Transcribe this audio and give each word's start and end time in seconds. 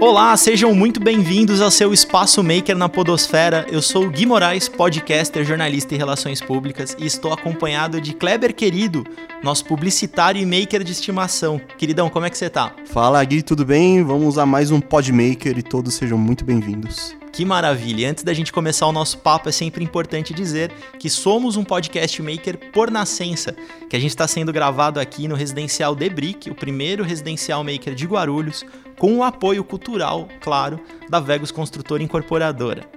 Olá, 0.00 0.36
sejam 0.36 0.74
muito 0.74 1.00
bem-vindos 1.00 1.62
ao 1.62 1.70
seu 1.70 1.92
Espaço 1.92 2.42
Maker 2.42 2.76
na 2.76 2.90
Podosfera. 2.90 3.66
Eu 3.70 3.80
sou 3.80 4.04
o 4.04 4.10
Gui 4.10 4.26
Moraes, 4.26 4.68
podcaster, 4.68 5.44
jornalista 5.44 5.94
e 5.94 5.98
relações 5.98 6.42
públicas, 6.42 6.94
e 6.98 7.06
estou 7.06 7.32
acompanhado 7.32 8.00
de 8.00 8.12
Kleber 8.12 8.54
Querido, 8.54 9.02
nosso 9.42 9.64
publicitário 9.64 10.42
e 10.42 10.44
maker 10.44 10.84
de 10.84 10.92
estimação. 10.92 11.58
Queridão, 11.78 12.10
como 12.10 12.26
é 12.26 12.30
que 12.30 12.36
você 12.36 12.50
tá? 12.50 12.72
Fala, 12.84 13.24
Gui, 13.24 13.42
tudo 13.42 13.64
bem? 13.64 14.04
Vamos 14.04 14.36
a 14.36 14.44
mais 14.44 14.70
um 14.70 14.78
Podmaker 14.78 15.56
e 15.58 15.62
todos 15.62 15.94
sejam 15.94 16.18
muito 16.18 16.44
bem-vindos. 16.44 17.16
Que 17.34 17.44
maravilha! 17.44 18.08
Antes 18.08 18.22
da 18.22 18.32
gente 18.32 18.52
começar 18.52 18.86
o 18.86 18.92
nosso 18.92 19.18
papo, 19.18 19.48
é 19.48 19.52
sempre 19.52 19.82
importante 19.82 20.32
dizer 20.32 20.70
que 21.00 21.10
somos 21.10 21.56
um 21.56 21.64
podcast 21.64 22.22
maker 22.22 22.70
por 22.70 22.92
nascença, 22.92 23.56
que 23.90 23.96
a 23.96 23.98
gente 23.98 24.10
está 24.10 24.28
sendo 24.28 24.52
gravado 24.52 25.00
aqui 25.00 25.26
no 25.26 25.34
Residencial 25.34 25.96
Debrick, 25.96 26.48
o 26.48 26.54
primeiro 26.54 27.02
residencial 27.02 27.64
maker 27.64 27.92
de 27.92 28.06
Guarulhos, 28.06 28.64
com 28.96 29.18
o 29.18 29.24
apoio 29.24 29.64
cultural, 29.64 30.28
claro, 30.40 30.78
da 31.10 31.18
Vegos 31.18 31.50
Construtora 31.50 32.04
Incorporadora. 32.04 32.88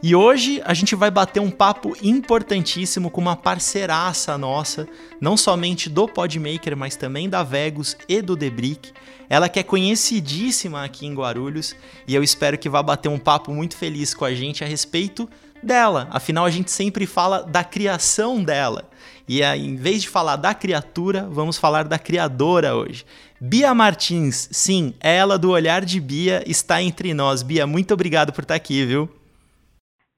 E 0.00 0.14
hoje 0.14 0.62
a 0.64 0.74
gente 0.74 0.94
vai 0.94 1.10
bater 1.10 1.40
um 1.40 1.50
papo 1.50 1.96
importantíssimo 2.00 3.10
com 3.10 3.20
uma 3.20 3.34
parceiraça 3.34 4.38
nossa, 4.38 4.86
não 5.20 5.36
somente 5.36 5.90
do 5.90 6.06
Podmaker, 6.06 6.76
mas 6.76 6.94
também 6.94 7.28
da 7.28 7.42
Vegos 7.42 7.96
e 8.08 8.22
do 8.22 8.36
Debrick. 8.36 8.92
Ela 9.28 9.48
que 9.48 9.58
é 9.58 9.62
conhecidíssima 9.64 10.84
aqui 10.84 11.04
em 11.04 11.14
Guarulhos 11.14 11.74
e 12.06 12.14
eu 12.14 12.22
espero 12.22 12.56
que 12.56 12.68
vá 12.68 12.80
bater 12.80 13.08
um 13.08 13.18
papo 13.18 13.52
muito 13.52 13.76
feliz 13.76 14.14
com 14.14 14.24
a 14.24 14.32
gente 14.32 14.62
a 14.62 14.68
respeito 14.68 15.28
dela. 15.60 16.06
Afinal, 16.12 16.44
a 16.44 16.50
gente 16.50 16.70
sempre 16.70 17.04
fala 17.04 17.42
da 17.42 17.64
criação 17.64 18.44
dela. 18.44 18.88
E 19.28 19.42
em 19.42 19.74
vez 19.74 20.02
de 20.02 20.08
falar 20.08 20.36
da 20.36 20.54
criatura, 20.54 21.28
vamos 21.28 21.58
falar 21.58 21.88
da 21.88 21.98
criadora 21.98 22.76
hoje. 22.76 23.04
Bia 23.40 23.74
Martins, 23.74 24.48
sim, 24.52 24.94
ela 25.00 25.36
do 25.36 25.50
Olhar 25.50 25.84
de 25.84 26.00
Bia 26.00 26.42
está 26.46 26.80
entre 26.80 27.12
nós. 27.12 27.42
Bia, 27.42 27.66
muito 27.66 27.92
obrigado 27.92 28.32
por 28.32 28.42
estar 28.42 28.54
aqui, 28.54 28.86
viu? 28.86 29.17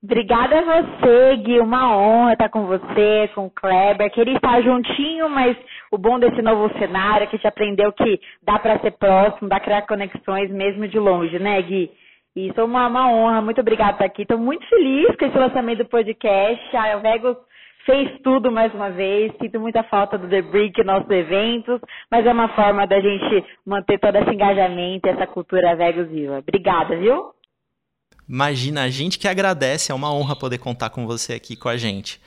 Obrigada 0.02 0.58
a 0.58 0.82
você, 0.82 1.36
Gui. 1.36 1.60
Uma 1.60 1.94
honra 1.94 2.32
estar 2.32 2.48
com 2.48 2.64
você, 2.64 3.30
com 3.34 3.46
o 3.46 3.50
Kleber. 3.50 4.10
Queria 4.10 4.34
estar 4.34 4.62
juntinho, 4.62 5.28
mas 5.28 5.54
o 5.92 5.98
bom 5.98 6.18
desse 6.18 6.40
novo 6.40 6.72
cenário 6.78 7.24
é 7.24 7.26
que 7.26 7.36
a 7.36 7.38
gente 7.38 7.46
aprendeu 7.46 7.92
que 7.92 8.18
dá 8.42 8.58
para 8.58 8.78
ser 8.78 8.92
próximo, 8.92 9.48
dá 9.48 9.56
para 9.56 9.64
criar 9.64 9.82
conexões 9.82 10.50
mesmo 10.50 10.88
de 10.88 10.98
longe, 10.98 11.38
né, 11.38 11.60
Gui? 11.60 11.90
E 12.34 12.50
foi 12.54 12.64
uma, 12.64 12.86
uma 12.86 13.12
honra. 13.12 13.42
Muito 13.42 13.60
obrigada 13.60 13.92
por 13.92 13.96
estar 13.96 14.04
aqui. 14.06 14.22
Estou 14.22 14.38
muito 14.38 14.66
feliz 14.68 15.14
com 15.16 15.26
esse 15.26 15.36
lançamento 15.36 15.78
do 15.78 15.90
podcast. 15.90 16.76
A 16.76 16.96
Vegos 16.96 17.36
fez 17.84 18.20
tudo 18.22 18.50
mais 18.50 18.72
uma 18.72 18.88
vez. 18.88 19.32
Sinto 19.38 19.60
muita 19.60 19.82
falta 19.82 20.16
do 20.16 20.28
The 20.30 20.40
Brick, 20.40 20.82
nossos 20.82 21.10
eventos, 21.10 21.78
mas 22.10 22.24
é 22.24 22.32
uma 22.32 22.48
forma 22.48 22.86
da 22.86 22.98
gente 23.00 23.44
manter 23.66 23.98
todo 23.98 24.16
esse 24.16 24.30
engajamento, 24.30 25.08
essa 25.08 25.26
cultura 25.26 25.76
Vegos 25.76 26.08
viva. 26.08 26.38
Obrigada, 26.38 26.96
viu? 26.96 27.32
Imagina, 28.30 28.84
a 28.84 28.90
gente 28.90 29.18
que 29.18 29.26
agradece, 29.26 29.90
é 29.90 29.94
uma 29.94 30.14
honra 30.14 30.36
poder 30.36 30.58
contar 30.58 30.90
com 30.90 31.04
você 31.04 31.32
aqui 31.32 31.56
com 31.56 31.68
a 31.68 31.76
gente. 31.76 32.20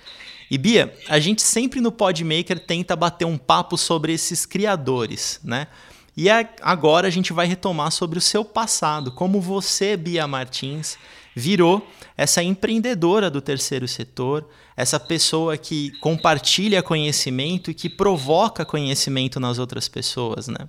E 0.52 0.58
Bia, 0.58 0.94
a 1.08 1.18
gente 1.18 1.42
sempre 1.42 1.80
no 1.80 1.94
Podmaker 1.94 2.60
tenta 2.60 2.94
bater 2.94 3.24
um 3.24 3.38
papo 3.38 3.78
sobre 3.78 4.12
esses 4.12 4.46
criadores, 4.46 5.40
né? 5.42 5.68
E 6.16 6.28
agora 6.62 7.08
a 7.08 7.10
gente 7.10 7.32
vai 7.32 7.48
retomar 7.48 7.90
sobre 7.90 8.20
o 8.20 8.22
seu 8.22 8.44
passado, 8.44 9.14
como 9.14 9.40
você, 9.40 9.96
Bia 9.96 10.28
Martins, 10.28 10.98
virou 11.34 11.88
essa 12.18 12.44
empreendedora 12.44 13.30
do 13.30 13.42
terceiro 13.42 13.88
setor, 13.88 14.46
essa 14.76 15.00
pessoa 15.00 15.58
que 15.58 15.92
compartilha 16.02 16.84
conhecimento 16.84 17.72
e 17.72 17.74
que 17.74 17.90
provoca 17.90 18.66
conhecimento 18.66 19.40
nas 19.40 19.58
outras 19.58 19.88
pessoas, 19.88 20.50
né? 20.50 20.68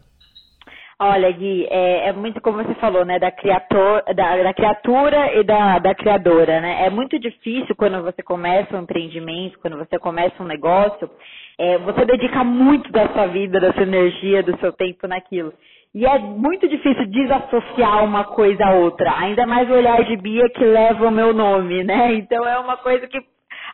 Olha, 0.98 1.30
Gui, 1.32 1.66
é, 1.70 2.08
é, 2.08 2.12
muito 2.12 2.40
como 2.40 2.62
você 2.62 2.74
falou, 2.74 3.04
né, 3.04 3.18
da, 3.18 3.30
criator, 3.30 4.02
da, 4.14 4.42
da 4.42 4.54
criatura 4.54 5.34
e 5.34 5.42
da, 5.42 5.78
da, 5.80 5.94
criadora, 5.94 6.60
né? 6.60 6.86
É 6.86 6.90
muito 6.90 7.18
difícil 7.18 7.74
quando 7.74 8.00
você 8.02 8.22
começa 8.22 8.76
um 8.76 8.82
empreendimento, 8.82 9.58
quando 9.58 9.76
você 9.76 9.98
começa 9.98 10.40
um 10.40 10.46
negócio, 10.46 11.10
é, 11.58 11.78
você 11.78 12.04
dedica 12.04 12.44
muito 12.44 12.92
da 12.92 13.08
sua 13.08 13.26
vida, 13.26 13.58
da 13.58 13.72
sua 13.72 13.82
energia, 13.82 14.42
do 14.44 14.56
seu 14.60 14.72
tempo 14.72 15.08
naquilo. 15.08 15.52
E 15.92 16.06
é 16.06 16.18
muito 16.18 16.68
difícil 16.68 17.06
desassociar 17.06 18.04
uma 18.04 18.24
coisa 18.24 18.64
a 18.64 18.74
outra, 18.74 19.16
ainda 19.18 19.46
mais 19.46 19.68
o 19.68 19.74
olhar 19.74 20.02
de 20.04 20.16
Bia 20.16 20.48
que 20.50 20.64
leva 20.64 21.08
o 21.08 21.10
meu 21.10 21.32
nome, 21.32 21.82
né? 21.82 22.14
Então 22.14 22.46
é 22.46 22.58
uma 22.58 22.76
coisa 22.76 23.06
que 23.08 23.18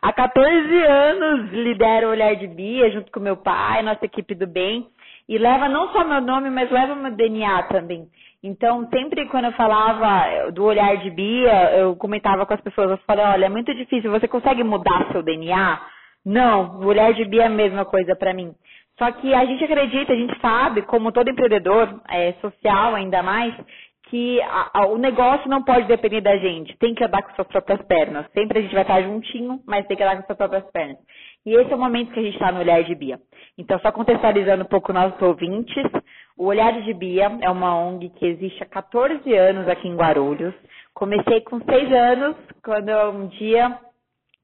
há 0.01 0.11
14 0.11 0.83
anos 0.83 1.51
lidero 1.51 2.07
o 2.07 2.11
olhar 2.11 2.35
de 2.35 2.47
Bia 2.47 2.89
junto 2.91 3.11
com 3.11 3.19
meu 3.19 3.37
pai, 3.37 3.83
nossa 3.83 4.05
equipe 4.05 4.33
do 4.33 4.47
bem. 4.47 4.87
E 5.31 5.37
leva 5.37 5.69
não 5.69 5.87
só 5.93 6.03
meu 6.03 6.19
nome, 6.19 6.49
mas 6.49 6.69
leva 6.69 6.93
meu 6.93 7.15
DNA 7.15 7.63
também. 7.69 8.05
Então, 8.43 8.85
sempre 8.89 9.29
quando 9.29 9.45
eu 9.45 9.53
falava 9.53 10.51
do 10.51 10.65
olhar 10.65 10.97
de 10.97 11.09
Bia, 11.09 11.71
eu 11.77 11.95
comentava 11.95 12.45
com 12.45 12.53
as 12.53 12.59
pessoas, 12.59 12.91
eu 12.91 12.97
falei, 13.07 13.23
olha, 13.23 13.45
é 13.45 13.49
muito 13.49 13.73
difícil, 13.73 14.11
você 14.11 14.27
consegue 14.27 14.61
mudar 14.61 15.09
seu 15.09 15.23
DNA? 15.23 15.79
Não, 16.25 16.81
o 16.81 16.85
olhar 16.85 17.13
de 17.13 17.23
Bia 17.23 17.43
é 17.43 17.45
a 17.45 17.49
mesma 17.49 17.85
coisa 17.85 18.13
para 18.13 18.33
mim. 18.33 18.53
Só 18.99 19.09
que 19.09 19.33
a 19.33 19.45
gente 19.45 19.63
acredita, 19.63 20.11
a 20.11 20.17
gente 20.17 20.37
sabe, 20.41 20.81
como 20.81 21.13
todo 21.13 21.29
empreendedor 21.29 22.01
é, 22.09 22.33
social 22.41 22.93
ainda 22.95 23.23
mais, 23.23 23.55
que 24.09 24.41
a, 24.41 24.69
a, 24.73 24.85
o 24.87 24.97
negócio 24.97 25.49
não 25.49 25.63
pode 25.63 25.87
depender 25.87 26.19
da 26.19 26.35
gente, 26.35 26.77
tem 26.77 26.93
que 26.93 27.05
andar 27.05 27.23
com 27.23 27.33
suas 27.35 27.47
próprias 27.47 27.81
pernas. 27.83 28.29
Sempre 28.33 28.59
a 28.59 28.61
gente 28.61 28.73
vai 28.73 28.81
estar 28.81 29.01
juntinho, 29.01 29.61
mas 29.65 29.87
tem 29.87 29.95
que 29.95 30.03
andar 30.03 30.17
com 30.17 30.25
suas 30.25 30.37
próprias 30.37 30.69
pernas. 30.71 30.97
E 31.45 31.53
esse 31.53 31.71
é 31.71 31.75
o 31.75 31.79
momento 31.79 32.11
que 32.11 32.19
a 32.19 32.23
gente 32.23 32.33
está 32.33 32.51
no 32.51 32.59
Olhar 32.59 32.83
de 32.83 32.93
Bia. 32.93 33.19
Então, 33.57 33.79
só 33.79 33.91
contextualizando 33.91 34.63
um 34.63 34.67
pouco 34.67 34.93
nossos 34.93 35.19
ouvintes, 35.21 35.83
o 36.37 36.45
Olhar 36.45 36.81
de 36.81 36.93
Bia 36.93 37.31
é 37.41 37.49
uma 37.49 37.75
ONG 37.75 38.09
que 38.09 38.25
existe 38.25 38.61
há 38.63 38.65
14 38.65 39.33
anos 39.33 39.67
aqui 39.67 39.87
em 39.87 39.95
Guarulhos. 39.95 40.53
Comecei 40.93 41.41
com 41.41 41.59
6 41.59 41.91
anos, 41.91 42.35
quando 42.63 42.91
um 43.11 43.27
dia 43.27 43.79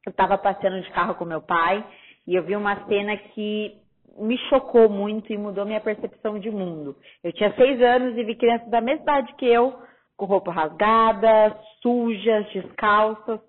eu 0.05 0.11
estava 0.11 0.37
passeando 0.37 0.81
de 0.81 0.89
carro 0.91 1.15
com 1.15 1.25
meu 1.25 1.41
pai 1.41 1.83
e 2.25 2.35
eu 2.35 2.43
vi 2.43 2.55
uma 2.55 2.87
cena 2.87 3.15
que 3.17 3.75
me 4.17 4.37
chocou 4.49 4.89
muito 4.89 5.31
e 5.31 5.37
mudou 5.37 5.65
minha 5.65 5.81
percepção 5.81 6.39
de 6.39 6.49
mundo. 6.49 6.95
Eu 7.23 7.31
tinha 7.33 7.53
seis 7.55 7.81
anos 7.81 8.17
e 8.17 8.23
vi 8.23 8.35
crianças 8.35 8.69
da 8.69 8.81
mesma 8.81 9.03
idade 9.03 9.35
que 9.35 9.45
eu, 9.45 9.75
com 10.15 10.25
roupa 10.25 10.51
rasgada, 10.51 11.57
sujas, 11.81 12.47
descalças, 12.51 13.39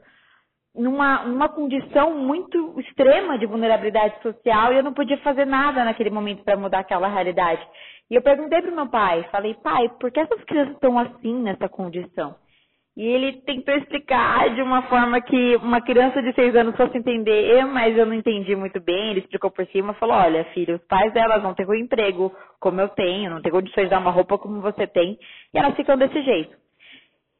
numa, 0.74 1.24
numa 1.24 1.48
condição 1.48 2.14
muito 2.14 2.78
extrema 2.80 3.38
de 3.38 3.46
vulnerabilidade 3.46 4.20
social 4.22 4.72
e 4.72 4.76
eu 4.76 4.82
não 4.82 4.94
podia 4.94 5.18
fazer 5.18 5.44
nada 5.44 5.84
naquele 5.84 6.10
momento 6.10 6.44
para 6.44 6.56
mudar 6.56 6.80
aquela 6.80 7.08
realidade. 7.08 7.60
E 8.10 8.14
eu 8.14 8.22
perguntei 8.22 8.62
para 8.62 8.70
o 8.70 8.74
meu 8.74 8.88
pai, 8.88 9.26
falei, 9.30 9.54
pai, 9.54 9.88
por 10.00 10.10
que 10.10 10.20
essas 10.20 10.42
crianças 10.44 10.74
estão 10.74 10.98
assim 10.98 11.42
nessa 11.42 11.68
condição? 11.68 12.36
E 12.98 13.06
ele 13.06 13.40
tentou 13.42 13.76
explicar 13.76 14.52
de 14.56 14.60
uma 14.60 14.82
forma 14.82 15.20
que 15.20 15.54
uma 15.56 15.80
criança 15.80 16.20
de 16.20 16.32
seis 16.32 16.52
anos 16.56 16.74
fosse 16.74 16.98
entender, 16.98 17.64
mas 17.64 17.96
eu 17.96 18.04
não 18.04 18.12
entendi 18.12 18.56
muito 18.56 18.80
bem. 18.80 19.10
Ele 19.10 19.20
explicou 19.20 19.52
por 19.52 19.64
cima, 19.66 19.94
falou: 19.94 20.16
olha, 20.16 20.42
filho, 20.46 20.74
os 20.74 20.84
pais 20.88 21.12
delas 21.12 21.40
não 21.40 21.54
têm 21.54 21.64
um 21.64 21.74
emprego 21.74 22.34
como 22.58 22.80
eu 22.80 22.88
tenho, 22.88 23.30
não 23.30 23.40
têm 23.40 23.52
condições 23.52 23.84
de 23.84 23.90
dar 23.90 24.00
uma 24.00 24.10
roupa 24.10 24.36
como 24.36 24.60
você 24.60 24.84
tem, 24.84 25.16
e 25.54 25.58
elas 25.58 25.76
ficam 25.76 25.96
desse 25.96 26.20
jeito. 26.22 26.56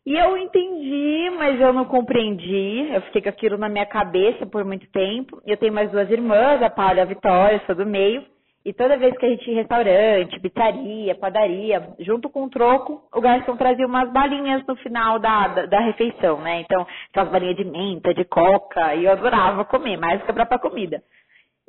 E 0.09 0.17
eu 0.17 0.39
entendi, 0.39 1.29
mas 1.37 1.61
eu 1.61 1.71
não 1.71 1.85
compreendi. 1.85 2.89
Eu 2.95 3.03
fiquei 3.03 3.21
com 3.21 3.29
aquilo 3.29 3.59
na 3.59 3.69
minha 3.69 3.85
cabeça 3.85 4.47
por 4.47 4.65
muito 4.65 4.91
tempo. 4.91 5.39
Eu 5.45 5.59
tenho 5.59 5.71
mais 5.71 5.91
duas 5.91 6.11
irmãs, 6.11 6.63
a 6.63 6.71
Paula 6.71 6.95
e 6.95 7.01
a 7.01 7.05
Vitória, 7.05 7.61
sou 7.67 7.75
do 7.75 7.85
meio. 7.85 8.25
E 8.65 8.73
toda 8.73 8.97
vez 8.97 9.15
que 9.19 9.27
a 9.27 9.29
gente 9.29 9.47
ia 9.47 9.53
em 9.53 9.57
restaurante, 9.57 10.41
pizzaria, 10.41 11.15
padaria, 11.15 11.91
junto 11.99 12.31
com 12.31 12.45
o 12.45 12.49
troco, 12.49 13.03
o 13.15 13.21
garçom 13.21 13.55
trazia 13.59 13.87
umas 13.87 14.11
balinhas 14.11 14.67
no 14.67 14.77
final 14.77 15.19
da, 15.19 15.49
da, 15.49 15.67
da 15.67 15.81
refeição, 15.81 16.41
né? 16.41 16.63
Então, 16.63 16.87
aquelas 17.11 17.31
balinhas 17.31 17.57
de 17.57 17.65
menta, 17.65 18.15
de 18.15 18.25
coca, 18.25 18.95
e 18.95 19.05
eu 19.05 19.13
adorava 19.13 19.67
comer, 19.67 19.99
mais 19.99 20.23
que 20.23 20.33
pra 20.33 20.59
comida. 20.59 21.03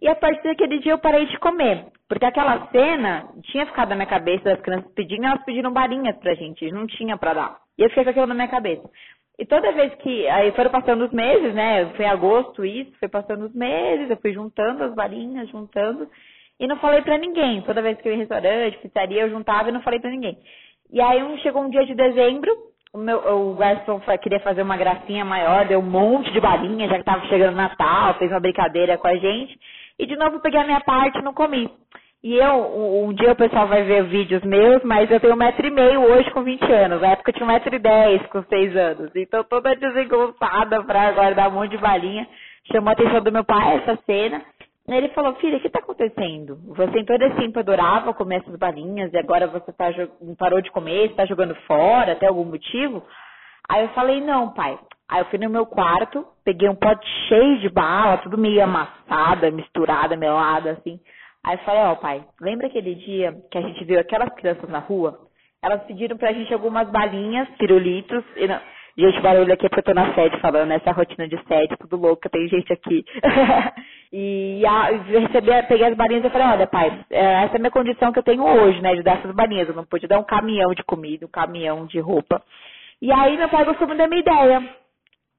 E 0.01 0.07
a 0.07 0.16
partir 0.16 0.44
daquele 0.44 0.79
dia 0.79 0.94
eu 0.94 0.97
parei 0.97 1.25
de 1.25 1.38
comer, 1.39 1.88
porque 2.07 2.23
aquela 2.23 2.67
cena 2.67 3.28
tinha 3.51 3.66
ficado 3.66 3.89
na 3.89 3.95
minha 3.95 4.07
cabeça 4.07 4.45
das 4.45 4.61
crianças 4.61 4.89
pedindo, 4.94 5.25
elas 5.25 5.44
pediram 5.44 5.73
balinhas 5.73 6.16
pra 6.19 6.35
gente, 6.35 6.72
não 6.72 6.87
tinha 6.87 7.17
pra 7.17 7.34
dar. 7.34 7.68
E 7.79 7.84
eu 7.84 7.90
fiquei 7.90 8.03
com 8.03 8.09
aquilo 8.09 8.28
na 8.28 8.35
minha 8.35 8.49
cabeça. 8.49 8.84
E 9.40 9.46
toda 9.46 9.72
vez 9.72 9.96
que. 9.96 10.28
Aí 10.28 10.52
foram 10.52 10.70
passando 10.70 11.05
os 11.05 11.11
meses, 11.14 11.53
né? 11.55 11.85
Foi 11.96 12.03
em 12.03 12.09
agosto 12.09 12.66
isso, 12.66 12.91
foi 12.99 13.08
passando 13.08 13.46
os 13.46 13.55
meses, 13.55 14.09
eu 14.09 14.17
fui 14.17 14.34
juntando 14.34 14.84
as 14.84 14.93
balinhas, 14.93 15.47
juntando. 15.47 16.05
E 16.59 16.67
não 16.67 16.76
falei 16.76 17.02
pra 17.02 17.17
ninguém. 17.17 17.61
Toda 17.61 17.81
vez 17.81 17.97
que 18.02 18.09
eu 18.09 18.11
ia 18.11 18.17
em 18.17 18.20
restaurante, 18.20 18.78
pizzaria, 18.79 19.22
eu 19.22 19.29
juntava 19.29 19.70
e 19.70 19.72
não 19.72 19.81
falei 19.81 20.02
pra 20.02 20.11
ninguém. 20.11 20.37
E 20.91 20.99
aí 20.99 21.23
um, 21.23 21.37
chegou 21.37 21.64
um 21.64 21.70
dia 21.70 21.85
de 21.85 21.96
dezembro, 21.96 22.52
o, 22.91 22.97
meu, 22.97 23.20
o 23.20 23.55
garçom 23.55 24.02
queria 24.22 24.41
fazer 24.41 24.61
uma 24.61 24.76
gracinha 24.76 25.23
maior, 25.23 25.66
deu 25.66 25.79
um 25.79 25.90
monte 25.90 26.34
de 26.34 26.41
balinha, 26.41 26.90
já 26.90 26.97
que 26.97 27.05
tava 27.05 27.26
chegando 27.28 27.55
Natal, 27.55 28.16
fez 28.16 28.29
uma 28.29 28.41
brincadeira 28.41 28.97
com 28.97 29.08
a 29.08 29.16
gente. 29.16 29.58
E 29.97 30.05
de 30.05 30.17
novo 30.17 30.41
peguei 30.41 30.59
a 30.59 30.66
minha 30.66 30.81
parte 30.81 31.17
e 31.17 31.22
não 31.22 31.34
comi. 31.34 31.72
E 32.21 32.35
eu, 32.35 33.05
um 33.05 33.13
dia 33.13 33.31
o 33.31 33.35
pessoal 33.35 33.66
vai 33.66 33.83
ver 33.83 34.03
vídeos 34.03 34.43
meus, 34.43 34.83
mas 34.83 35.09
eu 35.09 35.21
tenho 35.21 35.33
um 35.33 35.37
metro 35.37 35.66
e 35.66 35.71
meio 35.71 36.01
hoje 36.01 36.29
com 36.31 36.43
20 36.43 36.69
anos. 36.69 37.01
Na 37.01 37.11
época 37.11 37.29
eu 37.29 37.33
tinha 37.33 37.45
um 37.45 37.51
metro 37.51 37.73
e 37.73 37.79
dez 37.79 38.21
com 38.27 38.43
seis 38.43 38.75
anos. 38.75 39.09
Então 39.16 39.41
toda 39.45 39.73
desengonçada 39.73 40.83
pra 40.83 41.13
guardar 41.13 41.49
um 41.49 41.53
monte 41.53 41.71
de 41.71 41.77
balinha. 41.77 42.27
Chamou 42.69 42.89
a 42.89 42.91
atenção 42.91 43.21
do 43.21 43.31
meu 43.31 43.45
pai 43.45 43.77
essa 43.77 43.97
cena. 44.05 44.41
Ele 44.85 45.07
falou, 45.09 45.35
filha, 45.35 45.57
o 45.57 45.61
que 45.61 45.67
está 45.67 45.79
acontecendo? 45.79 46.57
Você 46.75 46.99
em 46.99 47.05
todo 47.05 47.21
esse 47.21 47.35
tempo 47.37 47.59
adorava 47.59 48.13
comer 48.13 48.37
essas 48.37 48.55
balinhas 48.57 49.13
e 49.13 49.17
agora 49.17 49.47
você 49.47 49.71
tá, 49.71 49.85
parou 50.37 50.61
de 50.61 50.71
comer, 50.71 51.11
está 51.11 51.25
jogando 51.25 51.55
fora, 51.67 52.13
até 52.13 52.27
algum 52.27 52.43
motivo? 52.43 53.03
Aí 53.69 53.83
eu 53.83 53.89
falei, 53.89 54.19
não, 54.19 54.51
pai. 54.51 54.77
Aí 55.07 55.21
eu 55.21 55.25
fui 55.25 55.39
no 55.39 55.49
meu 55.49 55.66
quarto, 55.66 56.25
peguei 56.43 56.67
um 56.67 56.75
pote 56.75 57.07
cheio 57.27 57.59
de 57.59 57.69
bala, 57.69 58.17
tudo 58.17 58.37
meio 58.37 58.63
amassada, 58.63 59.51
misturada, 59.51 60.17
melada, 60.17 60.71
assim. 60.71 60.99
Aí 61.46 61.56
eu 61.56 61.59
falei, 61.59 61.82
ó, 61.82 61.94
oh, 61.94 61.96
pai, 61.97 62.24
lembra 62.41 62.68
aquele 62.68 62.96
dia 62.96 63.34
que 63.52 63.58
a 63.58 63.62
gente 63.62 63.84
viu 63.86 64.00
aquelas 64.00 64.30
crianças 64.36 64.70
na 64.70 64.80
rua? 64.80 65.18
Elas 65.64 65.84
pediram 65.84 66.18
pra 66.18 66.34
gente 66.34 66.53
algumas 66.53 66.90
balinhas, 66.90 67.47
pirulitos, 67.58 68.24
e 68.36 68.47
não... 68.47 68.59
Gente, 68.97 69.22
barulho 69.22 69.53
aqui 69.53 69.66
é 69.66 69.70
porque 69.70 69.80
eu 69.80 69.86
tô 69.86 69.94
na 69.94 70.14
sede 70.14 70.38
falando, 70.41 70.68
nessa 70.68 70.91
rotina 70.91 71.26
de 71.26 71.41
sede, 71.47 71.78
tudo 71.80 71.96
louca, 71.96 72.30
tem 72.30 72.50
gente 72.50 72.74
aqui. 72.74 73.06
e 74.12 74.62
a, 74.66 74.90
recebi, 74.90 75.52
peguei 75.70 75.88
as 75.88 75.96
balinhas 75.96 76.26
e 76.26 76.30
falei, 76.30 76.47
olha, 76.47 76.68
pai, 76.68 77.06
é, 77.09 77.46
essa 77.46 77.53
é 77.53 77.56
a 77.56 77.59
minha 77.59 77.72
condição 77.72 78.12
que 78.12 78.20
eu 78.20 78.24
tenho 78.24 78.44
hoje, 78.44 78.82
né, 78.82 78.94
de 78.96 79.02
dar 79.02 79.20
essas 79.20 79.34
balinhas. 79.34 79.70
Eu 79.70 79.76
não 79.76 79.86
pude 79.86 80.06
dar 80.06 80.20
um 80.20 80.26
caminhão 80.26 80.74
de 80.74 80.84
comida, 80.84 81.26
um 81.26 81.30
caminhão 81.30 81.86
de 81.86 81.97
roupa. 82.00 82.44
E 83.02 83.09
aí 83.09 83.38
meu 83.38 83.47
pai 83.47 83.64
gostou 83.64 83.88
muito 83.88 84.00
da 84.00 84.08
minha 84.08 84.20
ideia. 84.20 84.70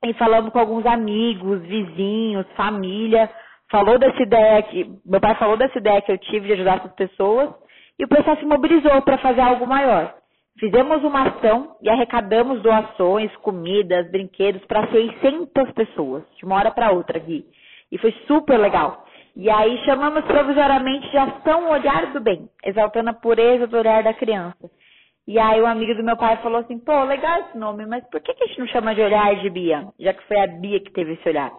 E 0.06 0.14
falamos 0.14 0.50
com 0.50 0.58
alguns 0.58 0.86
amigos, 0.86 1.60
vizinhos, 1.60 2.46
família, 2.56 3.28
falou 3.70 3.98
dessa 3.98 4.22
ideia 4.22 4.62
que. 4.62 4.90
Meu 5.04 5.20
pai 5.20 5.34
falou 5.36 5.56
dessa 5.56 5.78
ideia 5.78 6.02
que 6.02 6.12
eu 6.12 6.18
tive 6.18 6.46
de 6.46 6.52
ajudar 6.54 6.78
essas 6.78 6.92
pessoas. 6.92 7.50
E 7.98 8.04
o 8.04 8.08
pessoal 8.08 8.36
se 8.36 8.46
mobilizou 8.46 9.02
para 9.02 9.18
fazer 9.18 9.40
algo 9.40 9.66
maior. 9.66 10.14
Fizemos 10.58 11.04
uma 11.04 11.28
ação 11.28 11.76
e 11.80 11.88
arrecadamos 11.88 12.62
doações, 12.62 13.34
comidas, 13.36 14.10
brinquedos 14.10 14.64
para 14.66 14.86
600 14.88 15.70
pessoas, 15.72 16.24
de 16.36 16.44
uma 16.44 16.56
hora 16.56 16.70
para 16.70 16.90
outra, 16.92 17.18
Gui. 17.18 17.44
E 17.92 17.98
foi 17.98 18.12
super 18.26 18.58
legal. 18.58 19.04
E 19.36 19.48
aí 19.48 19.78
chamamos 19.84 20.24
provisoriamente 20.24 21.10
de 21.10 21.16
ação 21.16 21.70
Olhar 21.70 22.12
do 22.12 22.20
Bem, 22.20 22.48
exaltando 22.64 23.10
a 23.10 23.14
pureza 23.14 23.66
do 23.66 23.78
olhar 23.78 24.02
da 24.02 24.12
criança. 24.12 24.70
E 25.26 25.38
aí 25.38 25.60
o 25.60 25.66
amigo 25.66 25.94
do 25.94 26.02
meu 26.02 26.16
pai 26.16 26.36
falou 26.38 26.58
assim, 26.58 26.78
pô, 26.78 27.04
legal 27.04 27.40
esse 27.40 27.56
nome, 27.56 27.86
mas 27.86 28.04
por 28.10 28.20
que, 28.20 28.34
que 28.34 28.44
a 28.44 28.46
gente 28.48 28.58
não 28.58 28.66
chama 28.66 28.94
de 28.94 29.00
olhar 29.00 29.36
de 29.36 29.48
Bia? 29.48 29.86
Já 29.98 30.12
que 30.12 30.26
foi 30.26 30.40
a 30.40 30.46
Bia 30.46 30.80
que 30.80 30.90
teve 30.90 31.12
esse 31.12 31.28
olhar. 31.28 31.52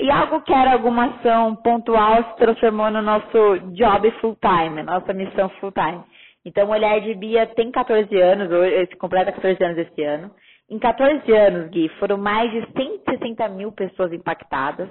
E 0.00 0.10
algo 0.10 0.40
que 0.40 0.52
era 0.52 0.72
alguma 0.72 1.08
ação 1.08 1.54
pontual 1.56 2.24
se 2.24 2.36
transformou 2.36 2.90
no 2.90 3.02
nosso 3.02 3.58
job 3.74 4.10
full 4.12 4.34
time, 4.40 4.82
nossa 4.82 5.12
missão 5.12 5.50
full 5.60 5.72
time. 5.72 6.02
Então, 6.42 6.68
o 6.68 6.70
Olhar 6.70 6.98
de 7.02 7.14
Bia 7.14 7.46
tem 7.48 7.70
14 7.70 8.16
anos, 8.18 8.50
hoje, 8.50 8.96
completa 8.96 9.30
14 9.30 9.62
anos 9.62 9.76
esse 9.76 10.02
ano. 10.02 10.30
Em 10.70 10.78
14 10.78 11.30
anos, 11.30 11.68
Gui, 11.68 11.90
foram 11.98 12.16
mais 12.16 12.50
de 12.50 12.66
160 12.72 13.46
mil 13.50 13.72
pessoas 13.72 14.10
impactadas. 14.10 14.88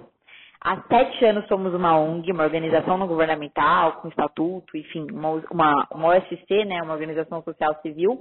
Há 0.61 0.77
sete 0.87 1.25
anos 1.25 1.47
somos 1.47 1.73
uma 1.73 1.97
ONG, 1.97 2.31
uma 2.31 2.43
organização 2.43 2.95
não 2.95 3.07
governamental, 3.07 3.93
com 3.93 4.09
estatuto, 4.09 4.77
enfim, 4.77 5.07
uma, 5.11 5.41
uma, 5.49 5.87
uma 5.91 6.07
OSC, 6.09 6.65
né, 6.65 6.83
uma 6.83 6.93
organização 6.93 7.41
social 7.41 7.73
civil. 7.81 8.19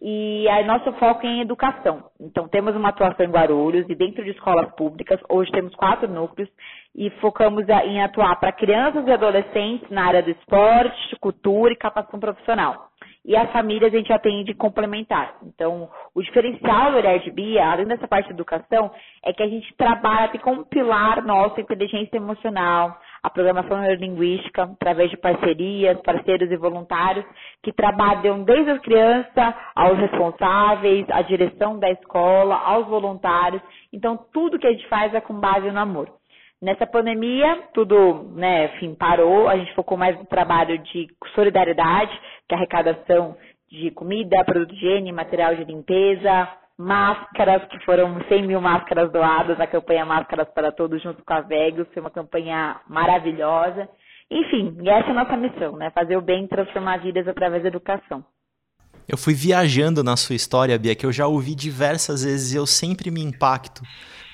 E 0.00 0.48
aí 0.48 0.64
nosso 0.64 0.92
foco 0.94 1.24
é 1.24 1.30
em 1.30 1.40
educação. 1.40 2.04
Então 2.20 2.48
temos 2.48 2.74
uma 2.74 2.88
atuação 2.88 3.24
em 3.24 3.30
Guarulhos 3.30 3.88
e 3.88 3.94
dentro 3.94 4.24
de 4.24 4.30
escolas 4.30 4.70
públicas, 4.74 5.20
hoje 5.28 5.50
temos 5.52 5.74
quatro 5.74 6.08
núcleos 6.08 6.50
e 6.94 7.10
focamos 7.20 7.66
em 7.68 8.02
atuar 8.02 8.36
para 8.36 8.52
crianças 8.52 9.06
e 9.06 9.12
adolescentes 9.12 9.88
na 9.90 10.04
área 10.06 10.22
do 10.22 10.30
esporte, 10.30 11.16
cultura 11.20 11.72
e 11.72 11.76
capacitação 11.76 12.20
profissional. 12.20 12.88
E 13.24 13.34
as 13.34 13.50
famílias 13.52 13.92
a 13.92 13.96
gente 13.96 14.12
atende 14.12 14.52
complementar. 14.52 15.36
Então, 15.42 15.88
o 16.14 16.22
diferencial 16.22 16.90
do 16.90 16.98
Olhar 16.98 17.18
de 17.20 17.30
Bia, 17.30 17.66
além 17.66 17.86
dessa 17.86 18.06
parte 18.06 18.26
de 18.26 18.34
educação, 18.34 18.90
é 19.24 19.32
que 19.32 19.42
a 19.42 19.48
gente 19.48 19.74
trabalha 19.76 20.38
com 20.40 20.52
um 20.52 20.64
pilar 20.64 21.24
nosso 21.24 21.58
inteligência 21.58 22.16
emocional, 22.16 22.98
a 23.24 23.30
programação 23.30 23.78
neurolinguística, 23.80 24.64
através 24.64 25.10
de 25.10 25.16
parcerias, 25.16 25.98
parceiros 26.02 26.50
e 26.50 26.56
voluntários, 26.58 27.24
que 27.62 27.72
trabalham 27.72 28.44
desde 28.44 28.70
a 28.70 28.78
criança 28.78 29.54
aos 29.74 29.98
responsáveis, 29.98 31.06
à 31.08 31.22
direção 31.22 31.78
da 31.78 31.90
escola, 31.90 32.54
aos 32.54 32.86
voluntários. 32.86 33.62
Então, 33.90 34.14
tudo 34.30 34.58
que 34.58 34.66
a 34.66 34.72
gente 34.72 34.86
faz 34.88 35.14
é 35.14 35.22
com 35.22 35.40
base 35.40 35.70
no 35.70 35.80
amor. 35.80 36.10
Nessa 36.60 36.86
pandemia, 36.86 37.60
tudo, 37.72 38.30
né, 38.34 38.66
enfim, 38.66 38.94
parou. 38.94 39.48
A 39.48 39.56
gente 39.56 39.74
focou 39.74 39.96
mais 39.96 40.18
no 40.18 40.26
trabalho 40.26 40.76
de 40.80 41.08
solidariedade, 41.34 42.12
que 42.46 42.54
é 42.54 42.58
arrecadação 42.58 43.36
de 43.70 43.90
comida, 43.92 44.44
produto 44.44 44.68
de 44.68 44.76
higiene, 44.76 45.12
material 45.12 45.54
de 45.56 45.64
limpeza, 45.64 46.46
máscaras, 46.78 47.66
que 47.68 47.78
foram 47.84 48.20
100 48.28 48.46
mil 48.46 48.60
máscaras 48.60 49.10
doadas 49.12 49.56
na 49.58 49.66
campanha 49.66 50.04
Máscaras 50.04 50.48
para 50.54 50.72
Todos 50.72 51.02
junto 51.02 51.24
com 51.24 51.32
a 51.32 51.40
Vegas, 51.40 51.86
foi 51.92 52.00
uma 52.00 52.10
campanha 52.10 52.80
maravilhosa. 52.88 53.88
Enfim, 54.30 54.76
essa 54.80 55.08
é 55.08 55.10
a 55.10 55.14
nossa 55.14 55.36
missão, 55.36 55.76
né? 55.76 55.90
Fazer 55.90 56.16
o 56.16 56.22
bem 56.22 56.44
e 56.44 56.48
transformar 56.48 56.98
vidas 56.98 57.28
através 57.28 57.62
da 57.62 57.68
educação. 57.68 58.24
Eu 59.06 59.18
fui 59.18 59.34
viajando 59.34 60.02
na 60.02 60.16
sua 60.16 60.34
história, 60.34 60.78
Bia, 60.78 60.94
que 60.94 61.04
eu 61.04 61.12
já 61.12 61.26
ouvi 61.26 61.54
diversas 61.54 62.24
vezes 62.24 62.54
e 62.54 62.56
eu 62.56 62.66
sempre 62.66 63.10
me 63.10 63.22
impacto, 63.22 63.82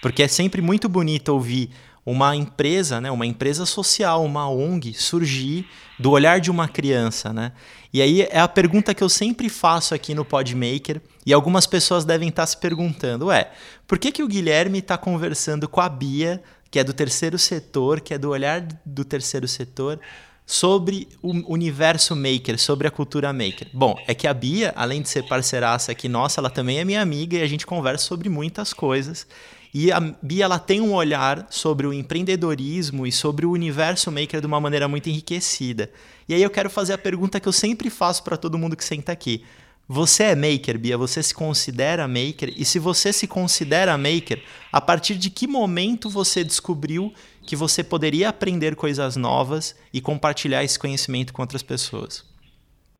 porque 0.00 0.22
é 0.22 0.28
sempre 0.28 0.62
muito 0.62 0.88
bonito 0.88 1.30
ouvir 1.30 1.70
uma 2.04 2.34
empresa, 2.34 3.00
né, 3.00 3.10
uma 3.10 3.26
empresa 3.26 3.66
social, 3.66 4.24
uma 4.24 4.48
ONG 4.48 4.94
surgir 4.94 5.66
do 5.98 6.10
olhar 6.10 6.40
de 6.40 6.50
uma 6.50 6.66
criança, 6.66 7.32
né? 7.32 7.52
E 7.92 8.00
aí 8.00 8.22
é 8.22 8.40
a 8.40 8.48
pergunta 8.48 8.94
que 8.94 9.02
eu 9.02 9.08
sempre 9.08 9.48
faço 9.48 9.94
aqui 9.94 10.14
no 10.14 10.24
Podmaker, 10.24 11.00
e 11.26 11.32
algumas 11.32 11.66
pessoas 11.66 12.04
devem 12.04 12.28
estar 12.28 12.46
se 12.46 12.56
perguntando, 12.56 13.26
ué, 13.26 13.50
por 13.86 13.98
que, 13.98 14.10
que 14.10 14.22
o 14.22 14.28
Guilherme 14.28 14.78
está 14.78 14.96
conversando 14.96 15.68
com 15.68 15.80
a 15.80 15.88
Bia, 15.88 16.42
que 16.70 16.78
é 16.78 16.84
do 16.84 16.92
terceiro 16.92 17.38
setor, 17.38 18.00
que 18.00 18.14
é 18.14 18.18
do 18.18 18.30
olhar 18.30 18.66
do 18.86 19.04
terceiro 19.04 19.46
setor, 19.46 20.00
sobre 20.46 21.06
o 21.22 21.52
universo 21.52 22.16
maker, 22.16 22.58
sobre 22.58 22.88
a 22.88 22.90
cultura 22.90 23.32
maker? 23.32 23.68
Bom, 23.74 23.94
é 24.06 24.14
que 24.14 24.26
a 24.26 24.32
Bia, 24.32 24.72
além 24.74 25.02
de 25.02 25.08
ser 25.08 25.28
parceiraça 25.28 25.92
aqui 25.92 26.08
nossa, 26.08 26.40
ela 26.40 26.50
também 26.50 26.78
é 26.78 26.84
minha 26.84 27.02
amiga 27.02 27.36
e 27.36 27.42
a 27.42 27.46
gente 27.46 27.66
conversa 27.66 28.06
sobre 28.06 28.28
muitas 28.28 28.72
coisas. 28.72 29.26
E 29.72 29.92
a 29.92 30.00
Bia 30.00 30.44
ela 30.44 30.58
tem 30.58 30.80
um 30.80 30.94
olhar 30.94 31.46
sobre 31.48 31.86
o 31.86 31.92
empreendedorismo 31.92 33.06
e 33.06 33.12
sobre 33.12 33.46
o 33.46 33.52
universo 33.52 34.10
maker 34.10 34.40
de 34.40 34.46
uma 34.46 34.60
maneira 34.60 34.88
muito 34.88 35.08
enriquecida. 35.08 35.90
E 36.28 36.34
aí 36.34 36.42
eu 36.42 36.50
quero 36.50 36.68
fazer 36.68 36.92
a 36.92 36.98
pergunta 36.98 37.38
que 37.38 37.48
eu 37.48 37.52
sempre 37.52 37.88
faço 37.88 38.24
para 38.24 38.36
todo 38.36 38.58
mundo 38.58 38.76
que 38.76 38.84
senta 38.84 39.12
aqui. 39.12 39.44
Você 39.92 40.22
é 40.22 40.36
maker, 40.36 40.78
Bia? 40.78 40.96
Você 40.96 41.20
se 41.20 41.34
considera 41.34 42.06
maker? 42.06 42.52
E 42.56 42.64
se 42.64 42.78
você 42.78 43.12
se 43.12 43.26
considera 43.26 43.98
maker, 43.98 44.40
a 44.72 44.80
partir 44.80 45.16
de 45.16 45.30
que 45.30 45.48
momento 45.48 46.08
você 46.08 46.44
descobriu 46.44 47.12
que 47.44 47.56
você 47.56 47.82
poderia 47.82 48.28
aprender 48.28 48.76
coisas 48.76 49.16
novas 49.16 49.76
e 49.92 50.00
compartilhar 50.00 50.62
esse 50.62 50.78
conhecimento 50.78 51.32
com 51.32 51.42
outras 51.42 51.62
pessoas? 51.62 52.24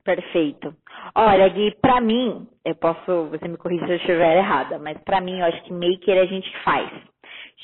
Perfeito. 0.02 0.74
Olha, 1.14 1.48
Gui, 1.48 1.74
pra 1.82 2.00
mim, 2.00 2.46
eu 2.64 2.74
posso, 2.76 3.26
você 3.30 3.48
me 3.48 3.56
corrija 3.56 3.84
se 3.86 3.92
eu 3.92 3.96
estiver 3.96 4.36
errada, 4.38 4.78
mas 4.78 4.96
pra 4.98 5.20
mim 5.20 5.38
eu 5.40 5.46
acho 5.46 5.62
que 5.64 5.72
maker 5.72 6.16
é 6.16 6.20
a 6.20 6.26
gente 6.26 6.50
que 6.50 6.58
faz. 6.62 6.88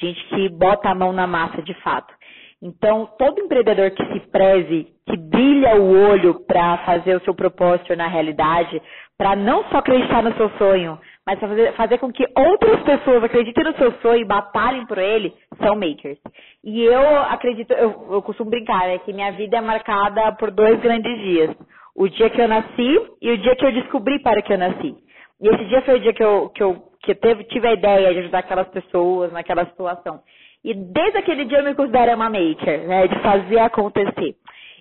Gente 0.01 0.25
que 0.29 0.49
bota 0.49 0.89
a 0.89 0.95
mão 0.95 1.13
na 1.13 1.27
massa 1.27 1.63
de 1.63 1.75
fato. 1.75 2.13
Então, 2.61 3.07
todo 3.19 3.41
empreendedor 3.41 3.91
que 3.91 4.05
se 4.13 4.21
preze, 4.31 4.89
que 5.07 5.17
brilha 5.17 5.77
o 5.77 6.09
olho 6.09 6.41
para 6.47 6.79
fazer 6.79 7.17
o 7.17 7.21
seu 7.21 7.35
propósito 7.35 7.95
na 7.95 8.09
realidade, 8.09 8.81
para 9.17 9.37
não 9.37 9.63
só 9.65 9.79
acreditar 9.79 10.23
no 10.23 10.35
seu 10.37 10.51
sonho, 10.59 10.99
mas 11.25 11.39
fazer, 11.39 11.73
fazer 11.75 11.99
com 11.99 12.11
que 12.11 12.27
outras 12.37 12.83
pessoas 12.83 13.23
acreditem 13.23 13.65
no 13.65 13.77
seu 13.77 13.93
sonho 14.01 14.23
e 14.23 14.25
batalhem 14.25 14.87
por 14.87 14.99
ele, 14.99 15.35
são 15.63 15.77
makers. 15.77 16.19
E 16.65 16.83
eu 16.83 17.19
acredito, 17.23 17.73
eu, 17.73 18.09
eu 18.11 18.23
costumo 18.23 18.51
brincar, 18.51 18.89
é 18.89 18.99
que 18.99 19.13
minha 19.13 19.33
vida 19.33 19.59
é 19.59 19.61
marcada 19.61 20.33
por 20.33 20.51
dois 20.51 20.81
grandes 20.81 21.19
dias 21.21 21.55
o 21.97 22.09
dia 22.09 22.31
que 22.31 22.41
eu 22.41 22.49
nasci 22.49 23.01
e 23.23 23.31
o 23.31 23.39
dia 23.39 23.57
que 23.57 23.65
eu 23.65 23.73
descobri 23.73 24.21
para 24.21 24.43
que 24.43 24.53
eu 24.53 24.59
nasci. 24.59 24.95
E 25.41 25.49
esse 25.49 25.65
dia 25.65 25.83
foi 25.83 25.97
o 25.97 26.01
dia 26.01 26.13
que 26.13 26.23
eu, 26.23 26.49
que 26.51 26.63
eu, 26.63 26.83
que 27.03 27.15
teve, 27.15 27.45
tive 27.45 27.69
a 27.69 27.73
ideia 27.73 28.13
de 28.13 28.21
ajudar 28.21 28.41
aquelas 28.41 28.69
pessoas 28.69 29.33
naquela 29.33 29.65
situação. 29.67 30.21
E 30.65 30.75
desde 30.75 31.19
aquele 31.19 31.45
dia 31.45 31.59
eu 31.59 31.65
me 31.65 31.75
considero 31.75 32.15
uma 32.15 32.29
maker, 32.29 32.87
né, 32.87 33.07
de 33.07 33.19
fazer 33.21 33.59
acontecer. 33.61 34.35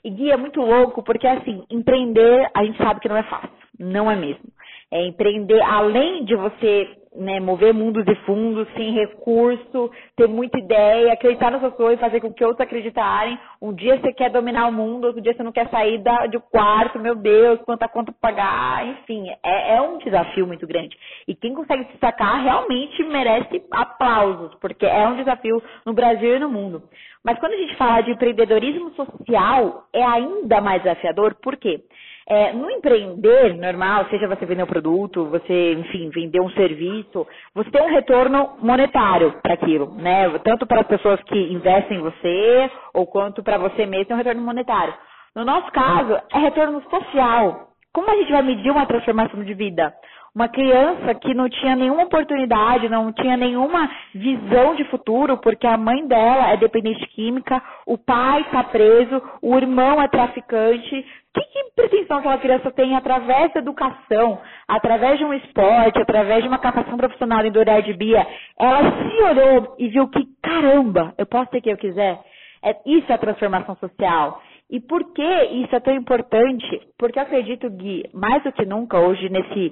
E 0.03 0.09
Gui 0.09 0.31
é 0.31 0.37
muito 0.37 0.61
louco 0.61 1.03
porque, 1.03 1.27
assim, 1.27 1.63
empreender 1.69 2.49
a 2.53 2.63
gente 2.63 2.77
sabe 2.77 2.99
que 2.99 3.09
não 3.09 3.17
é 3.17 3.23
fácil. 3.23 3.49
Não 3.79 4.09
é 4.09 4.15
mesmo. 4.15 4.45
É 4.91 5.05
empreender, 5.05 5.61
além 5.61 6.23
de 6.25 6.35
você 6.35 6.87
né, 7.17 7.39
mover 7.39 7.73
mundos 7.73 8.05
e 8.07 8.15
fundos, 8.25 8.67
sem 8.75 8.91
recurso, 8.91 9.91
ter 10.15 10.27
muita 10.27 10.57
ideia, 10.57 11.13
acreditar 11.13 11.51
nas 11.51 11.61
suas 11.61 11.73
coisas, 11.73 11.99
fazer 11.99 12.19
com 12.19 12.33
que 12.33 12.43
outros 12.43 12.65
acreditarem. 12.65 13.37
Um 13.61 13.73
dia 13.73 13.99
você 13.99 14.13
quer 14.13 14.29
dominar 14.29 14.67
o 14.67 14.71
mundo, 14.71 15.05
outro 15.05 15.21
dia 15.21 15.33
você 15.33 15.43
não 15.43 15.51
quer 15.51 15.69
sair 15.69 15.97
da, 15.99 16.27
do 16.27 16.39
quarto, 16.39 16.99
meu 16.99 17.15
Deus, 17.15 17.61
quanta 17.61 17.87
conta 17.87 18.13
pagar, 18.19 18.85
enfim, 18.87 19.29
é, 19.43 19.75
é 19.75 19.81
um 19.81 19.97
desafio 19.97 20.45
muito 20.45 20.67
grande. 20.67 20.97
E 21.27 21.35
quem 21.35 21.53
consegue 21.53 21.85
se 21.85 21.91
destacar 21.91 22.43
realmente 22.43 23.03
merece 23.03 23.63
aplausos, 23.71 24.53
porque 24.55 24.85
é 24.85 25.07
um 25.07 25.15
desafio 25.15 25.61
no 25.85 25.93
Brasil 25.93 26.35
e 26.35 26.39
no 26.39 26.49
mundo. 26.49 26.83
Mas 27.23 27.39
quando 27.39 27.53
a 27.53 27.57
gente 27.57 27.75
fala 27.75 28.01
de 28.01 28.11
empreendedorismo 28.11 28.91
social, 28.91 29.87
é 29.91 30.03
ainda 30.03 30.61
mais 30.61 30.83
desafiador, 30.83 31.35
por 31.41 31.57
quê? 31.57 31.81
É, 32.27 32.53
no 32.53 32.71
empreender 32.71 33.53
normal, 33.55 34.07
seja 34.09 34.27
você 34.27 34.47
vender 34.47 34.63
um 34.63 34.67
produto, 34.67 35.25
você, 35.25 35.73
enfim, 35.73 36.09
vender 36.09 36.41
um 36.41 36.49
serviço, 36.49 37.27
você 37.53 37.69
tem 37.69 37.83
um 37.83 37.93
retorno 37.93 38.57
monetário 38.63 39.33
para 39.43 39.53
aquilo, 39.53 39.93
né? 39.93 40.27
Tanto 40.39 40.65
para 40.65 40.81
as 40.81 40.87
pessoas 40.87 41.21
que 41.23 41.37
investem 41.53 41.99
em 41.99 42.01
você, 42.01 42.71
ou 42.95 43.05
quanto 43.05 43.43
para 43.43 43.59
você 43.59 43.85
mesmo 43.85 44.05
tem 44.05 44.15
um 44.15 44.17
retorno 44.17 44.41
monetário. 44.41 44.95
No 45.35 45.45
nosso 45.45 45.71
caso, 45.71 46.19
é 46.33 46.39
retorno 46.39 46.81
social. 46.89 47.67
Como 47.93 48.09
a 48.09 48.15
gente 48.15 48.31
vai 48.31 48.41
medir 48.41 48.71
uma 48.71 48.87
transformação 48.87 49.43
de 49.43 49.53
vida? 49.53 49.93
Uma 50.35 50.49
criança 50.49 51.15
que 51.15 51.33
não 51.33 51.47
tinha 51.47 51.77
nenhuma 51.77 52.03
oportunidade, 52.03 52.89
não 52.89 53.13
tinha 53.13 53.37
nenhuma 53.37 53.89
visão 54.13 54.75
de 54.75 54.83
futuro, 54.89 55.37
porque 55.37 55.65
a 55.65 55.77
mãe 55.77 56.05
dela 56.05 56.51
é 56.51 56.57
dependente 56.57 57.07
química, 57.15 57.63
o 57.85 57.97
pai 57.97 58.41
está 58.41 58.61
preso, 58.61 59.21
o 59.41 59.55
irmão 59.55 60.01
é 60.01 60.09
traficante. 60.09 61.05
Que, 61.33 61.41
que 61.41 61.71
pretensão 61.73 62.17
aquela 62.17 62.37
criança 62.37 62.69
tem 62.69 62.97
através 62.97 63.53
da 63.53 63.61
educação, 63.61 64.41
através 64.67 65.17
de 65.17 65.23
um 65.23 65.33
esporte, 65.33 66.01
através 66.01 66.43
de 66.43 66.49
uma 66.49 66.59
capacitação 66.59 66.97
profissional 66.97 67.45
em 67.45 67.57
olhar 67.57 67.81
de 67.81 67.93
Bia? 67.93 68.27
Ela 68.59 68.91
se 68.91 69.23
olhou 69.23 69.75
e 69.79 69.87
viu 69.87 70.09
que, 70.09 70.27
caramba, 70.43 71.13
eu 71.17 71.25
posso 71.25 71.49
ter 71.49 71.59
o 71.59 71.61
que 71.61 71.69
eu 71.69 71.77
quiser. 71.77 72.19
É, 72.61 72.75
isso 72.85 73.09
é 73.09 73.15
a 73.15 73.19
transformação 73.19 73.77
social. 73.77 74.41
E 74.69 74.81
por 74.81 75.13
que 75.13 75.43
isso 75.63 75.73
é 75.73 75.79
tão 75.79 75.95
importante? 75.95 76.81
Porque 76.97 77.19
eu 77.19 77.23
acredito, 77.23 77.69
Gui, 77.69 78.03
mais 78.13 78.43
do 78.43 78.51
que 78.51 78.65
nunca 78.65 78.99
hoje 78.99 79.29
nesse 79.29 79.71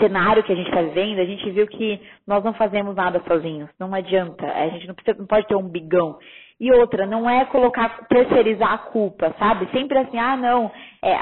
cenário 0.00 0.42
que 0.42 0.52
a 0.52 0.56
gente 0.56 0.68
está 0.68 0.82
vivendo, 0.82 1.20
a 1.20 1.24
gente 1.24 1.48
viu 1.50 1.66
que 1.66 2.00
nós 2.26 2.42
não 2.42 2.52
fazemos 2.54 2.96
nada 2.96 3.22
sozinhos. 3.28 3.70
Não 3.78 3.94
adianta. 3.94 4.44
A 4.46 4.68
gente 4.68 4.88
não, 4.88 4.94
precisa, 4.94 5.18
não 5.18 5.26
pode 5.26 5.46
ter 5.46 5.54
um 5.54 5.68
bigão. 5.68 6.18
E 6.58 6.70
outra, 6.72 7.06
não 7.06 7.28
é 7.28 7.46
colocar, 7.46 8.06
terceirizar 8.06 8.74
a 8.74 8.78
culpa, 8.78 9.34
sabe? 9.38 9.66
Sempre 9.72 9.96
assim, 9.96 10.18
ah, 10.18 10.36
não, 10.36 10.70
é, 11.02 11.16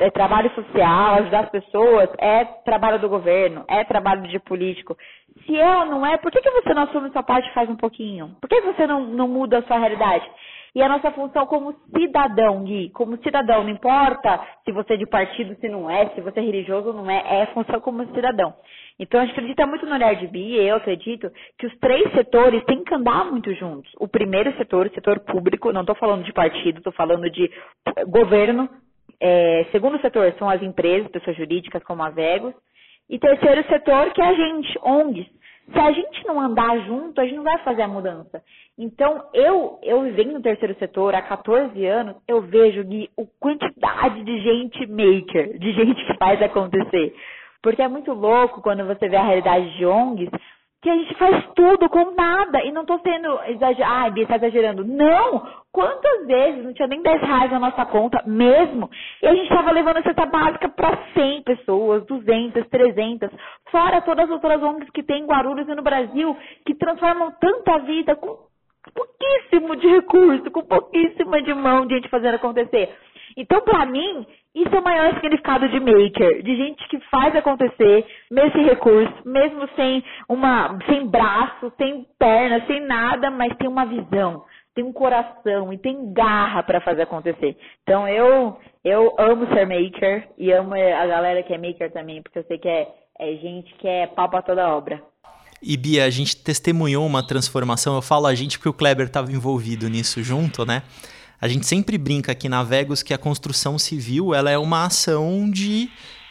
é, 0.00 0.10
trabalho 0.10 0.50
social, 0.52 1.14
ajudar 1.14 1.44
as 1.44 1.50
pessoas, 1.50 2.08
é 2.18 2.44
trabalho 2.64 2.98
do 2.98 3.08
governo, 3.08 3.64
é 3.68 3.84
trabalho 3.84 4.22
de 4.22 4.40
político. 4.40 4.96
Se 5.46 5.56
é 5.56 5.76
ou 5.78 5.86
não 5.86 6.04
é, 6.04 6.16
por 6.16 6.32
que, 6.32 6.40
que 6.40 6.50
você 6.50 6.74
não 6.74 6.82
assume 6.82 7.10
sua 7.10 7.22
parte 7.22 7.48
e 7.48 7.54
faz 7.54 7.70
um 7.70 7.76
pouquinho? 7.76 8.34
Por 8.40 8.50
que 8.50 8.60
você 8.62 8.84
não, 8.84 9.06
não 9.06 9.28
muda 9.28 9.58
a 9.58 9.62
sua 9.62 9.78
realidade? 9.78 10.28
E 10.74 10.82
a 10.82 10.88
nossa 10.88 11.10
função 11.10 11.46
como 11.46 11.74
cidadão, 11.96 12.62
Gui, 12.64 12.90
como 12.90 13.16
cidadão, 13.22 13.64
não 13.64 13.70
importa 13.70 14.40
se 14.64 14.70
você 14.70 14.94
é 14.94 14.96
de 14.96 15.06
partido, 15.06 15.56
se 15.60 15.68
não 15.68 15.90
é, 15.90 16.08
se 16.10 16.20
você 16.20 16.38
é 16.38 16.42
religioso 16.42 16.88
ou 16.88 16.94
não 16.94 17.10
é, 17.10 17.38
é 17.38 17.42
a 17.42 17.46
função 17.48 17.80
como 17.80 18.06
cidadão. 18.14 18.54
Então 18.98 19.20
a 19.20 19.24
gente 19.24 19.32
acredita 19.32 19.66
muito 19.66 19.86
no 19.86 19.94
olhar 19.94 20.14
de 20.14 20.26
Bi, 20.26 20.54
eu 20.54 20.76
acredito 20.76 21.30
que 21.58 21.66
os 21.66 21.76
três 21.78 22.12
setores 22.12 22.62
têm 22.64 22.84
que 22.84 22.94
andar 22.94 23.24
muito 23.24 23.52
juntos. 23.54 23.90
O 23.98 24.06
primeiro 24.06 24.56
setor, 24.56 24.86
o 24.86 24.94
setor 24.94 25.20
público, 25.20 25.72
não 25.72 25.80
estou 25.80 25.96
falando 25.96 26.22
de 26.22 26.32
partido, 26.32 26.78
estou 26.78 26.92
falando 26.92 27.28
de 27.30 27.50
governo. 28.06 28.68
É, 29.18 29.66
segundo 29.72 30.00
setor 30.00 30.32
são 30.38 30.48
as 30.48 30.62
empresas, 30.62 31.10
pessoas 31.10 31.36
jurídicas 31.36 31.82
como 31.82 32.02
a 32.02 32.10
Vegos. 32.10 32.54
E 33.08 33.18
terceiro 33.18 33.66
setor, 33.66 34.12
que 34.12 34.22
é 34.22 34.26
a 34.26 34.34
gente, 34.34 34.78
ONGs. 34.84 35.26
Se 35.72 35.78
a 35.78 35.92
gente 35.92 36.26
não 36.26 36.40
andar 36.40 36.78
junto, 36.80 37.20
a 37.20 37.24
gente 37.24 37.36
não 37.36 37.44
vai 37.44 37.58
fazer 37.58 37.82
a 37.82 37.88
mudança. 37.88 38.42
Então, 38.76 39.24
eu, 39.32 39.78
eu 39.82 40.02
vivendo 40.02 40.32
no 40.32 40.42
terceiro 40.42 40.74
setor 40.78 41.14
há 41.14 41.22
14 41.22 41.84
anos, 41.86 42.16
eu 42.26 42.40
vejo, 42.42 42.82
Gui, 42.84 43.08
a 43.18 43.22
quantidade 43.38 44.24
de 44.24 44.40
gente 44.40 44.86
maker, 44.86 45.58
de 45.58 45.72
gente 45.72 46.04
que 46.06 46.16
faz 46.18 46.42
acontecer. 46.42 47.14
Porque 47.62 47.82
é 47.82 47.88
muito 47.88 48.12
louco 48.12 48.62
quando 48.62 48.86
você 48.86 49.08
vê 49.08 49.16
a 49.16 49.22
realidade 49.22 49.76
de 49.76 49.84
ONGs, 49.84 50.30
que 50.82 50.88
a 50.88 50.96
gente 50.96 51.14
faz 51.14 51.44
tudo 51.54 51.88
com 51.88 52.14
nada. 52.14 52.64
E 52.64 52.72
não 52.72 52.82
estou 52.82 52.98
sendo 53.00 53.38
exagerado, 53.48 54.06
ah, 54.06 54.10
Bia, 54.10 54.22
está 54.22 54.36
exagerando. 54.36 54.84
Não! 54.84 55.60
Quantas 55.72 56.26
vezes 56.26 56.64
não 56.64 56.72
tinha 56.72 56.88
nem 56.88 57.02
10 57.02 57.22
reais 57.22 57.50
na 57.50 57.58
nossa 57.58 57.86
conta 57.86 58.22
mesmo? 58.26 58.90
E 59.22 59.26
a 59.26 59.34
gente 59.34 59.48
estava 59.48 59.70
levando 59.70 60.02
cesta 60.02 60.26
básica 60.26 60.68
para 60.68 60.98
100 61.14 61.42
pessoas, 61.42 62.04
200, 62.06 62.66
300. 62.68 63.30
Fora 63.70 64.00
todas 64.00 64.24
as 64.24 64.30
outras 64.30 64.62
ONGs 64.62 64.90
que 64.90 65.02
tem 65.02 65.22
em 65.22 65.26
Guarulhos 65.26 65.68
e 65.68 65.74
no 65.74 65.82
Brasil, 65.82 66.36
que 66.66 66.74
transformam 66.74 67.32
tanta 67.40 67.78
vida 67.80 68.16
com 68.16 68.50
pouquíssimo 68.94 69.76
de 69.76 69.86
recurso, 69.86 70.50
com 70.50 70.62
pouquíssima 70.62 71.42
de 71.42 71.54
mão 71.54 71.86
de 71.86 71.94
gente 71.96 72.08
fazendo 72.08 72.34
acontecer. 72.34 72.92
Então, 73.36 73.60
para 73.62 73.86
mim, 73.86 74.26
isso 74.54 74.74
é 74.74 74.80
o 74.80 74.84
maior 74.84 75.14
significado 75.14 75.68
de 75.68 75.78
maker, 75.78 76.42
de 76.42 76.56
gente 76.56 76.88
que 76.88 76.98
faz 77.08 77.34
acontecer, 77.36 78.04
mesmo 78.30 78.52
sem 78.52 78.64
recurso, 78.64 79.14
mesmo 79.24 79.68
sem 79.76 80.02
uma, 80.28 80.76
sem 80.86 81.06
braço, 81.06 81.72
sem 81.78 82.04
perna, 82.18 82.64
sem 82.66 82.80
nada, 82.80 83.30
mas 83.30 83.56
tem 83.56 83.68
uma 83.68 83.86
visão, 83.86 84.44
tem 84.74 84.84
um 84.84 84.92
coração 84.92 85.72
e 85.72 85.78
tem 85.78 86.12
garra 86.12 86.62
para 86.64 86.80
fazer 86.80 87.02
acontecer. 87.02 87.56
Então 87.82 88.08
eu 88.08 88.58
eu 88.84 89.14
amo 89.18 89.46
ser 89.54 89.66
maker 89.66 90.28
e 90.36 90.50
amo 90.50 90.74
a 90.74 91.06
galera 91.06 91.42
que 91.42 91.52
é 91.52 91.58
maker 91.58 91.92
também, 91.92 92.20
porque 92.22 92.40
eu 92.40 92.44
sei 92.44 92.58
que 92.58 92.68
é, 92.68 92.88
é 93.20 93.34
gente 93.36 93.72
que 93.74 93.86
é 93.86 94.06
pau 94.08 94.28
pra 94.28 94.42
toda 94.42 94.68
obra. 94.68 95.00
E 95.62 95.76
Bia, 95.76 96.06
a 96.06 96.10
gente 96.10 96.42
testemunhou 96.42 97.06
uma 97.06 97.22
transformação, 97.24 97.94
eu 97.94 98.02
falo 98.02 98.26
a 98.26 98.34
gente 98.34 98.58
porque 98.58 98.70
o 98.70 98.72
Kleber 98.72 99.06
estava 99.06 99.30
envolvido 99.30 99.88
nisso 99.88 100.22
junto, 100.22 100.64
né? 100.64 100.82
A 101.40 101.48
gente 101.48 101.66
sempre 101.66 101.96
brinca 101.96 102.32
aqui 102.32 102.48
na 102.48 102.62
Vegos 102.62 103.02
que 103.02 103.14
a 103.14 103.18
construção 103.18 103.78
civil 103.78 104.34
ela 104.34 104.50
é 104.50 104.58
uma 104.58 104.84
ação 104.84 105.50
de 105.50 105.90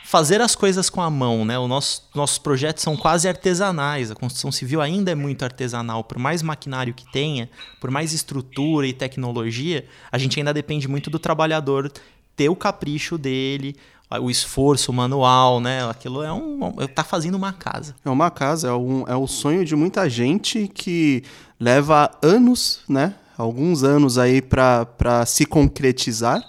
fazer 0.09 0.41
as 0.41 0.55
coisas 0.55 0.89
com 0.89 1.01
a 1.01 1.09
mão, 1.09 1.45
né? 1.45 1.57
Os 1.57 1.69
nosso, 1.69 2.09
nossos 2.15 2.37
projetos 2.37 2.83
são 2.83 2.97
quase 2.97 3.27
artesanais. 3.27 4.09
A 4.11 4.15
construção 4.15 4.51
civil 4.51 4.81
ainda 4.81 5.11
é 5.11 5.15
muito 5.15 5.43
artesanal. 5.43 6.03
Por 6.03 6.17
mais 6.17 6.41
maquinário 6.41 6.93
que 6.93 7.11
tenha, 7.11 7.49
por 7.79 7.91
mais 7.91 8.13
estrutura 8.13 8.87
e 8.87 8.93
tecnologia, 8.93 9.85
a 10.11 10.17
gente 10.17 10.39
ainda 10.39 10.53
depende 10.53 10.87
muito 10.87 11.09
do 11.09 11.19
trabalhador 11.19 11.91
ter 12.35 12.49
o 12.49 12.55
capricho 12.55 13.17
dele, 13.17 13.75
o 14.19 14.31
esforço 14.31 14.91
manual, 14.91 15.59
né? 15.59 15.87
Aquilo 15.89 16.23
é 16.23 16.33
um. 16.33 16.71
tá 16.87 17.03
fazendo 17.03 17.35
uma 17.35 17.53
casa. 17.53 17.95
É 18.03 18.09
uma 18.09 18.31
casa, 18.31 18.69
é, 18.69 18.73
um, 18.73 19.07
é 19.07 19.15
o 19.15 19.27
sonho 19.27 19.63
de 19.63 19.75
muita 19.75 20.09
gente 20.09 20.67
que 20.67 21.23
leva 21.59 22.09
anos, 22.23 22.81
né? 22.89 23.13
Alguns 23.39 23.83
anos 23.83 24.17
aí 24.17 24.41
para 24.41 25.25
se 25.25 25.45
concretizar. 25.45 26.43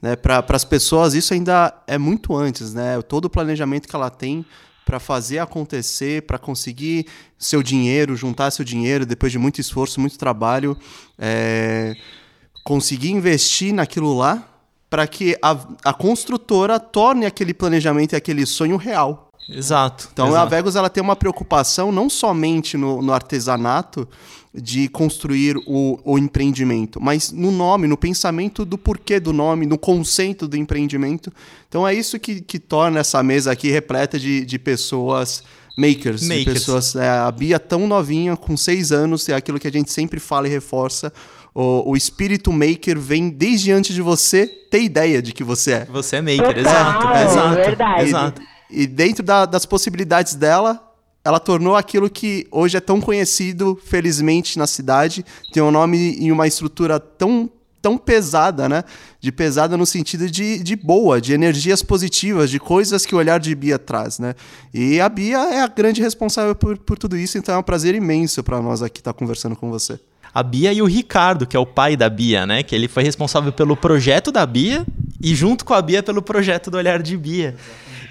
Né? 0.00 0.16
Para 0.16 0.44
as 0.48 0.64
pessoas, 0.64 1.14
isso 1.14 1.32
ainda 1.32 1.72
é 1.86 1.96
muito 1.96 2.34
antes. 2.34 2.74
Né? 2.74 3.00
Todo 3.02 3.26
o 3.26 3.30
planejamento 3.30 3.86
que 3.86 3.94
ela 3.94 4.10
tem 4.10 4.44
para 4.84 4.98
fazer 4.98 5.38
acontecer, 5.38 6.22
para 6.22 6.38
conseguir 6.38 7.06
seu 7.38 7.62
dinheiro, 7.62 8.16
juntar 8.16 8.50
seu 8.50 8.64
dinheiro 8.64 9.06
depois 9.06 9.30
de 9.30 9.38
muito 9.38 9.60
esforço, 9.60 10.00
muito 10.00 10.18
trabalho, 10.18 10.76
é, 11.16 11.94
conseguir 12.64 13.10
investir 13.10 13.72
naquilo 13.72 14.12
lá 14.12 14.48
para 14.90 15.06
que 15.06 15.38
a, 15.40 15.56
a 15.84 15.94
construtora 15.94 16.80
torne 16.80 17.24
aquele 17.24 17.54
planejamento 17.54 18.14
e 18.14 18.16
aquele 18.16 18.44
sonho 18.44 18.76
real. 18.76 19.28
Exato. 19.48 20.08
Então 20.12 20.28
exato. 20.28 20.42
a 20.42 20.48
Vegas 20.48 20.76
ela 20.76 20.90
tem 20.90 21.02
uma 21.02 21.16
preocupação 21.16 21.92
não 21.92 22.10
somente 22.10 22.76
no, 22.76 23.00
no 23.00 23.12
artesanato, 23.12 24.08
de 24.54 24.86
construir 24.88 25.56
o, 25.66 25.98
o, 26.04 26.18
empreendimento, 26.18 27.00
mas 27.00 27.32
no 27.32 27.50
nome, 27.50 27.86
no 27.86 27.96
pensamento 27.96 28.66
do 28.66 28.76
porquê 28.76 29.18
do 29.18 29.32
nome, 29.32 29.64
no 29.64 29.78
conceito 29.78 30.46
do 30.46 30.58
empreendimento. 30.58 31.32
Então 31.68 31.88
é 31.88 31.94
isso 31.94 32.18
que, 32.18 32.42
que 32.42 32.58
torna 32.58 33.00
essa 33.00 33.22
mesa 33.22 33.50
aqui 33.50 33.70
repleta 33.70 34.18
de, 34.18 34.44
de 34.44 34.58
pessoas 34.58 35.42
makers, 35.76 36.22
makers. 36.22 36.44
de 36.44 36.52
pessoas. 36.52 36.96
É, 36.96 37.08
a 37.08 37.30
Bia 37.30 37.58
tão 37.58 37.86
novinha, 37.86 38.36
com 38.36 38.54
seis 38.54 38.92
anos, 38.92 39.26
é 39.28 39.34
aquilo 39.34 39.58
que 39.58 39.68
a 39.68 39.72
gente 39.72 39.90
sempre 39.90 40.20
fala 40.20 40.46
e 40.46 40.50
reforça. 40.50 41.10
O, 41.54 41.90
o 41.90 41.96
espírito 41.96 42.52
maker 42.52 42.98
vem 42.98 43.30
desde 43.30 43.72
antes 43.72 43.94
de 43.94 44.02
você 44.02 44.46
ter 44.46 44.82
ideia 44.82 45.22
de 45.22 45.32
que 45.32 45.42
você 45.42 45.72
é. 45.72 45.84
Você 45.86 46.16
é 46.16 46.20
maker, 46.20 46.58
exato. 46.58 47.06
exato, 47.08 47.54
verdade. 47.54 48.02
exato. 48.02 48.42
E, 48.70 48.82
e 48.82 48.86
dentro 48.86 49.22
da, 49.22 49.46
das 49.46 49.64
possibilidades 49.64 50.34
dela, 50.34 50.91
ela 51.24 51.38
tornou 51.38 51.76
aquilo 51.76 52.10
que 52.10 52.46
hoje 52.50 52.76
é 52.76 52.80
tão 52.80 53.00
conhecido, 53.00 53.80
felizmente, 53.84 54.58
na 54.58 54.66
cidade. 54.66 55.24
Tem 55.52 55.62
um 55.62 55.70
nome 55.70 56.16
e 56.18 56.32
uma 56.32 56.46
estrutura 56.46 56.98
tão, 56.98 57.48
tão 57.80 57.96
pesada, 57.96 58.68
né? 58.68 58.82
De 59.20 59.30
pesada 59.30 59.76
no 59.76 59.86
sentido 59.86 60.28
de, 60.28 60.60
de 60.62 60.74
boa, 60.74 61.20
de 61.20 61.32
energias 61.32 61.80
positivas, 61.82 62.50
de 62.50 62.58
coisas 62.58 63.06
que 63.06 63.14
o 63.14 63.18
olhar 63.18 63.38
de 63.38 63.54
Bia 63.54 63.78
traz, 63.78 64.18
né? 64.18 64.34
E 64.74 65.00
a 65.00 65.08
Bia 65.08 65.38
é 65.54 65.60
a 65.60 65.68
grande 65.68 66.02
responsável 66.02 66.56
por, 66.56 66.76
por 66.76 66.98
tudo 66.98 67.16
isso, 67.16 67.38
então 67.38 67.54
é 67.54 67.58
um 67.58 67.62
prazer 67.62 67.94
imenso 67.94 68.42
para 68.42 68.60
nós 68.60 68.82
aqui 68.82 69.00
estar 69.00 69.12
conversando 69.12 69.54
com 69.54 69.70
você. 69.70 70.00
A 70.34 70.42
Bia 70.42 70.72
e 70.72 70.80
o 70.80 70.86
Ricardo, 70.86 71.46
que 71.46 71.56
é 71.56 71.60
o 71.60 71.66
pai 71.66 71.94
da 71.96 72.08
Bia, 72.08 72.46
né? 72.46 72.62
Que 72.62 72.74
ele 72.74 72.88
foi 72.88 73.02
responsável 73.04 73.52
pelo 73.52 73.76
projeto 73.76 74.32
da 74.32 74.44
Bia 74.46 74.84
e 75.20 75.34
junto 75.34 75.64
com 75.64 75.74
a 75.74 75.82
Bia 75.82 76.02
pelo 76.02 76.22
projeto 76.22 76.70
do 76.70 76.78
Olhar 76.78 77.02
de 77.02 77.16
Bia. 77.16 77.54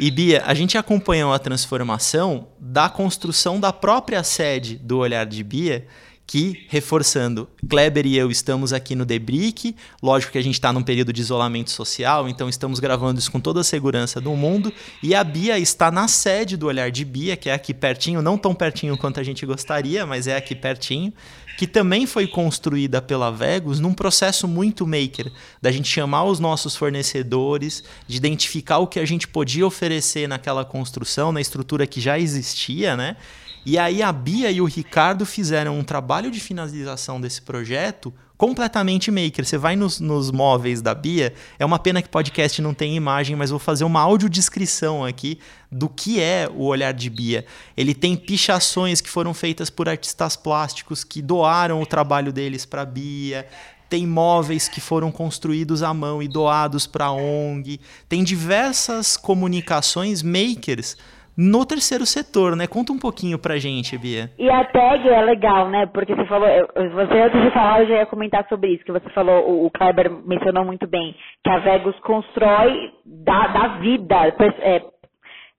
E 0.01 0.09
Bia, 0.09 0.41
a 0.47 0.55
gente 0.55 0.79
acompanhou 0.79 1.31
a 1.31 1.37
transformação 1.37 2.47
da 2.59 2.89
construção 2.89 3.59
da 3.59 3.71
própria 3.71 4.23
sede 4.23 4.75
do 4.75 4.97
Olhar 4.97 5.27
de 5.27 5.43
Bia, 5.43 5.85
que, 6.31 6.63
reforçando, 6.69 7.45
Kleber 7.69 8.07
e 8.07 8.15
eu 8.15 8.31
estamos 8.31 8.71
aqui 8.71 8.95
no 8.95 9.03
Debrick. 9.03 9.75
Lógico 10.01 10.31
que 10.31 10.37
a 10.37 10.41
gente 10.41 10.53
está 10.53 10.71
num 10.71 10.81
período 10.81 11.11
de 11.11 11.19
isolamento 11.19 11.69
social, 11.69 12.29
então 12.29 12.47
estamos 12.47 12.79
gravando 12.79 13.19
isso 13.19 13.29
com 13.29 13.41
toda 13.41 13.59
a 13.59 13.65
segurança 13.65 14.21
do 14.21 14.31
mundo. 14.31 14.71
E 15.03 15.13
a 15.13 15.25
Bia 15.25 15.59
está 15.59 15.91
na 15.91 16.07
sede 16.07 16.55
do 16.55 16.67
Olhar 16.67 16.89
de 16.89 17.03
Bia, 17.03 17.35
que 17.35 17.49
é 17.49 17.53
aqui 17.53 17.73
pertinho, 17.73 18.21
não 18.21 18.37
tão 18.37 18.55
pertinho 18.55 18.97
quanto 18.97 19.19
a 19.19 19.23
gente 19.23 19.45
gostaria, 19.45 20.05
mas 20.05 20.25
é 20.25 20.37
aqui 20.37 20.55
pertinho 20.55 21.11
que 21.57 21.67
também 21.67 22.07
foi 22.07 22.25
construída 22.27 23.01
pela 23.01 23.29
Vegus 23.29 23.79
num 23.79 23.93
processo 23.93 24.47
muito 24.47 24.87
maker, 24.87 25.31
da 25.61 25.69
gente 25.69 25.87
chamar 25.87 26.23
os 26.23 26.39
nossos 26.39 26.75
fornecedores, 26.77 27.83
de 28.07 28.17
identificar 28.17 28.77
o 28.79 28.87
que 28.87 28.99
a 28.99 29.05
gente 29.05 29.27
podia 29.27 29.67
oferecer 29.67 30.27
naquela 30.27 30.63
construção, 30.63 31.31
na 31.31 31.41
estrutura 31.41 31.85
que 31.85 31.99
já 31.99 32.17
existia, 32.17 32.95
né? 32.95 33.17
E 33.65 33.77
aí 33.77 34.01
a 34.01 34.11
Bia 34.11 34.49
e 34.49 34.59
o 34.59 34.65
Ricardo 34.65 35.25
fizeram 35.25 35.77
um 35.77 35.83
trabalho 35.83 36.31
de 36.31 36.39
finalização 36.39 37.21
desse 37.21 37.41
projeto 37.41 38.11
completamente 38.35 39.11
maker. 39.11 39.45
Você 39.45 39.55
vai 39.55 39.75
nos, 39.75 39.99
nos 39.99 40.31
móveis 40.31 40.81
da 40.81 40.95
Bia, 40.95 41.31
é 41.59 41.65
uma 41.65 41.77
pena 41.77 42.01
que 42.01 42.09
podcast 42.09 42.59
não 42.59 42.73
tem 42.73 42.95
imagem, 42.95 43.35
mas 43.35 43.51
vou 43.51 43.59
fazer 43.59 43.83
uma 43.83 44.01
audiodescrição 44.01 45.05
aqui 45.05 45.37
do 45.71 45.87
que 45.87 46.19
é 46.19 46.49
o 46.51 46.63
olhar 46.63 46.91
de 46.91 47.07
Bia. 47.07 47.45
Ele 47.77 47.93
tem 47.93 48.15
pichações 48.15 48.99
que 48.99 49.11
foram 49.11 49.31
feitas 49.31 49.69
por 49.69 49.87
artistas 49.87 50.35
plásticos 50.35 51.03
que 51.03 51.21
doaram 51.21 51.79
o 51.83 51.85
trabalho 51.85 52.33
deles 52.33 52.65
para 52.65 52.81
a 52.81 52.85
Bia 52.85 53.45
tem 53.91 54.07
móveis 54.07 54.69
que 54.69 54.79
foram 54.79 55.11
construídos 55.11 55.83
à 55.83 55.93
mão 55.93 56.23
e 56.23 56.27
doados 56.29 56.87
para 56.87 57.07
a 57.07 57.11
ONG, 57.11 57.77
tem 58.07 58.23
diversas 58.23 59.17
comunicações 59.17 60.23
makers 60.23 60.95
no 61.37 61.65
terceiro 61.65 62.05
setor, 62.05 62.55
né? 62.55 62.67
Conta 62.67 62.91
um 62.91 62.99
pouquinho 62.99 63.39
pra 63.39 63.57
gente, 63.57 63.97
Bia. 63.97 64.29
E 64.37 64.49
a 64.49 64.63
tag 64.65 65.07
é 65.07 65.21
legal, 65.21 65.69
né? 65.69 65.85
Porque 65.87 66.13
você 66.13 66.25
falou, 66.25 66.47
você 66.47 67.19
antes 67.19 67.41
de 67.41 67.51
falar, 67.51 67.81
eu 67.81 67.87
já 67.87 67.95
ia 67.95 68.05
comentar 68.05 68.45
sobre 68.47 68.71
isso, 68.71 68.83
que 68.83 68.91
você 68.91 69.09
falou, 69.09 69.65
o 69.65 69.71
Kleber 69.71 70.11
mencionou 70.25 70.65
muito 70.65 70.87
bem, 70.87 71.15
que 71.43 71.49
a 71.49 71.59
Vegas 71.59 71.97
constrói 71.99 72.91
da, 73.05 73.47
da 73.47 73.67
vida, 73.79 74.15
é, 74.59 74.81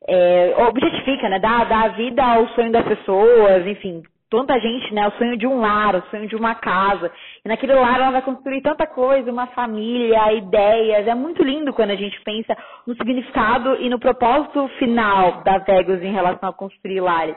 é, 0.08 0.54
objetifica, 0.68 1.28
né? 1.28 1.38
Dá, 1.38 1.64
dá 1.64 1.88
vida 1.88 2.22
ao 2.22 2.48
sonho 2.48 2.72
das 2.72 2.86
pessoas, 2.86 3.66
enfim, 3.66 4.02
tanta 4.32 4.58
gente, 4.58 4.94
né? 4.94 5.06
O 5.06 5.12
sonho 5.12 5.36
de 5.36 5.46
um 5.46 5.60
lar, 5.60 5.94
o 5.94 6.02
sonho 6.10 6.26
de 6.26 6.34
uma 6.34 6.54
casa. 6.54 7.12
E 7.44 7.48
naquele 7.48 7.74
lar 7.74 8.00
ela 8.00 8.12
vai 8.12 8.22
construir 8.22 8.62
tanta 8.62 8.86
coisa, 8.86 9.30
uma 9.30 9.46
família, 9.48 10.32
ideias. 10.32 11.06
É 11.06 11.14
muito 11.14 11.44
lindo 11.44 11.72
quando 11.74 11.90
a 11.90 11.96
gente 11.96 12.18
pensa 12.22 12.56
no 12.86 12.96
significado 12.96 13.76
e 13.76 13.90
no 13.90 13.98
propósito 13.98 14.66
final 14.78 15.42
da 15.42 15.58
Vegas 15.58 16.02
em 16.02 16.12
relação 16.12 16.48
a 16.48 16.52
construir 16.52 17.00
lares. 17.00 17.36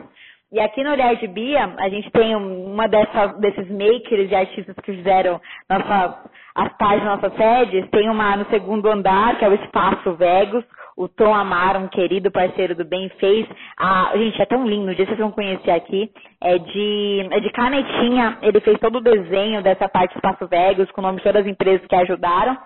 E 0.53 0.59
aqui 0.59 0.85
no 0.85 0.91
Olhar 0.91 1.13
de 1.17 1.27
Bia, 1.27 1.75
a 1.77 1.89
gente 1.89 2.09
tem 2.11 2.33
uma 2.33 2.87
dessas, 2.87 3.37
desses 3.39 3.69
makers 3.69 4.31
e 4.31 4.35
artistas 4.35 4.75
que 4.81 4.93
fizeram 4.93 5.41
nossa, 5.69 6.23
as 6.55 6.77
páginas 6.77 7.19
da 7.19 7.27
nossa 7.27 7.37
sede. 7.37 7.89
Tem 7.89 8.09
uma 8.09 8.37
no 8.37 8.45
segundo 8.45 8.87
andar, 8.87 9.37
que 9.37 9.43
é 9.43 9.49
o 9.49 9.53
Espaço 9.55 10.13
Vegas, 10.13 10.63
o 10.97 11.09
Tom 11.09 11.33
Amaro, 11.33 11.79
um 11.79 11.87
querido 11.87 12.31
parceiro 12.31 12.73
do 12.73 12.85
Bem, 12.85 13.09
fez. 13.19 13.45
A, 13.77 14.11
gente, 14.15 14.41
é 14.41 14.45
tão 14.45 14.65
lindo, 14.65 14.95
dia 14.95 15.05
vocês 15.05 15.17
vão 15.17 15.31
conhecer 15.31 15.71
aqui. 15.71 16.09
É 16.41 16.57
de, 16.57 17.27
é 17.31 17.39
de 17.39 17.49
canetinha, 17.51 18.37
ele 18.41 18.61
fez 18.61 18.79
todo 18.79 18.97
o 18.97 19.01
desenho 19.01 19.61
dessa 19.61 19.89
parte 19.89 20.15
Espaço 20.15 20.47
Vegas, 20.47 20.89
com 20.91 21.01
o 21.01 21.03
nome 21.03 21.17
de 21.17 21.23
todas 21.23 21.41
as 21.41 21.51
empresas 21.51 21.85
que 21.85 21.95
ajudaram. 21.95 22.57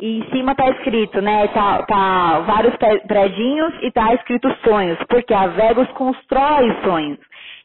E 0.00 0.18
em 0.18 0.30
cima 0.30 0.54
tá 0.54 0.68
escrito, 0.70 1.22
né? 1.22 1.46
Tá, 1.48 1.82
tá 1.84 2.40
vários 2.40 2.74
predinhos 3.06 3.72
e 3.82 3.90
tá 3.92 4.12
escrito 4.14 4.52
sonhos, 4.64 4.98
porque 5.08 5.32
a 5.32 5.46
Vegas 5.46 5.88
constrói 5.92 6.76
sonhos. 6.82 7.18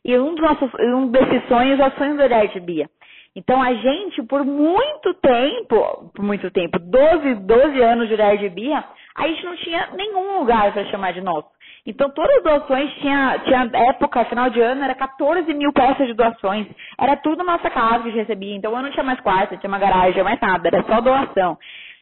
E 0.06 0.18
um, 0.18 0.36
dos 0.36 0.44
nossos, 0.44 0.72
um 0.80 1.08
desses 1.08 1.48
sonhos 1.48 1.80
é 1.80 1.88
o 1.88 1.98
sonho 1.98 2.16
do 2.16 2.24
Olhar 2.24 2.48
de 2.48 2.60
Bia. 2.60 2.88
Então 3.36 3.62
a 3.62 3.74
gente, 3.74 4.22
por 4.24 4.44
muito 4.44 5.14
tempo, 5.16 6.12
por 6.14 6.24
muito 6.24 6.52
tempo, 6.52 6.78
12, 6.80 7.36
12 7.36 7.82
anos 7.82 8.08
de 8.08 8.14
Olhar 8.14 8.38
de 8.38 8.50
Bia, 8.50 8.84
a 9.16 9.28
gente 9.28 9.46
não 9.46 9.56
tinha 9.58 9.90
nenhum 9.94 10.40
lugar 10.40 10.72
para 10.72 10.86
chamar 10.86 11.14
de 11.14 11.22
nosso. 11.22 11.48
Então, 11.86 12.10
todas 12.12 12.38
as 12.38 12.44
doações 12.44 12.94
tinha, 12.96 13.40
tinha 13.40 13.70
época, 13.90 14.26
final 14.26 14.50
de 14.50 14.62
ano, 14.62 14.84
era 14.84 14.94
14 14.94 15.52
mil 15.54 15.74
peças 15.74 16.08
de 16.08 16.14
doações. 16.14 16.68
Era 17.00 17.18
tudo 17.18 17.44
nossa 17.44 17.70
casa 17.70 18.04
que 18.04 18.10
a 18.10 18.12
gente 18.12 18.20
recebia. 18.20 18.56
Então, 18.56 18.76
eu 18.76 18.84
não 18.84 18.92
tinha 18.92 19.04
mais 19.04 19.20
quarto, 19.20 19.58
tinha 19.58 19.68
uma 19.68 19.80
garagem, 19.80 20.24
mais 20.24 20.40
nada, 20.40 20.68
era 20.68 20.84
só 20.84 21.02
doação. 21.02 21.58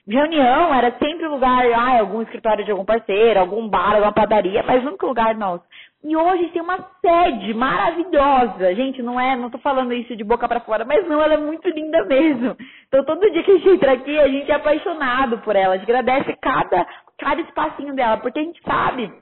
Reunião 0.09 0.73
era 0.73 0.91
sempre 0.97 1.27
lugar, 1.27 1.63
ah, 1.71 1.99
algum 1.99 2.23
escritório 2.23 2.65
de 2.65 2.71
algum 2.71 2.83
parceiro, 2.83 3.39
algum 3.39 3.67
bar, 3.69 3.93
alguma 3.93 4.11
padaria, 4.11 4.63
mas 4.63 4.83
nunca 4.83 5.05
lugar 5.05 5.35
nosso. 5.35 5.63
E 6.03 6.15
hoje 6.15 6.49
tem 6.49 6.61
uma 6.61 6.79
sede 6.99 7.53
maravilhosa. 7.53 8.73
Gente, 8.73 9.03
não 9.03 9.19
é, 9.19 9.35
não 9.35 9.51
tô 9.51 9.59
falando 9.59 9.93
isso 9.93 10.15
de 10.15 10.23
boca 10.23 10.47
para 10.47 10.61
fora, 10.61 10.83
mas 10.83 11.07
não, 11.07 11.21
ela 11.21 11.35
é 11.35 11.37
muito 11.37 11.69
linda 11.69 12.03
mesmo. 12.05 12.57
Então 12.87 13.05
todo 13.05 13.29
dia 13.29 13.43
que 13.43 13.51
a 13.51 13.57
gente 13.57 13.69
entra 13.69 13.91
aqui, 13.91 14.17
a 14.17 14.27
gente 14.27 14.49
é 14.49 14.55
apaixonado 14.55 15.37
por 15.39 15.55
ela. 15.55 15.75
A 15.75 15.77
gente 15.77 15.91
agradece 15.91 16.35
cada, 16.41 16.87
cada 17.19 17.41
espacinho 17.41 17.93
dela, 17.93 18.17
porque 18.17 18.39
a 18.39 18.43
gente 18.43 18.61
sabe 18.63 19.13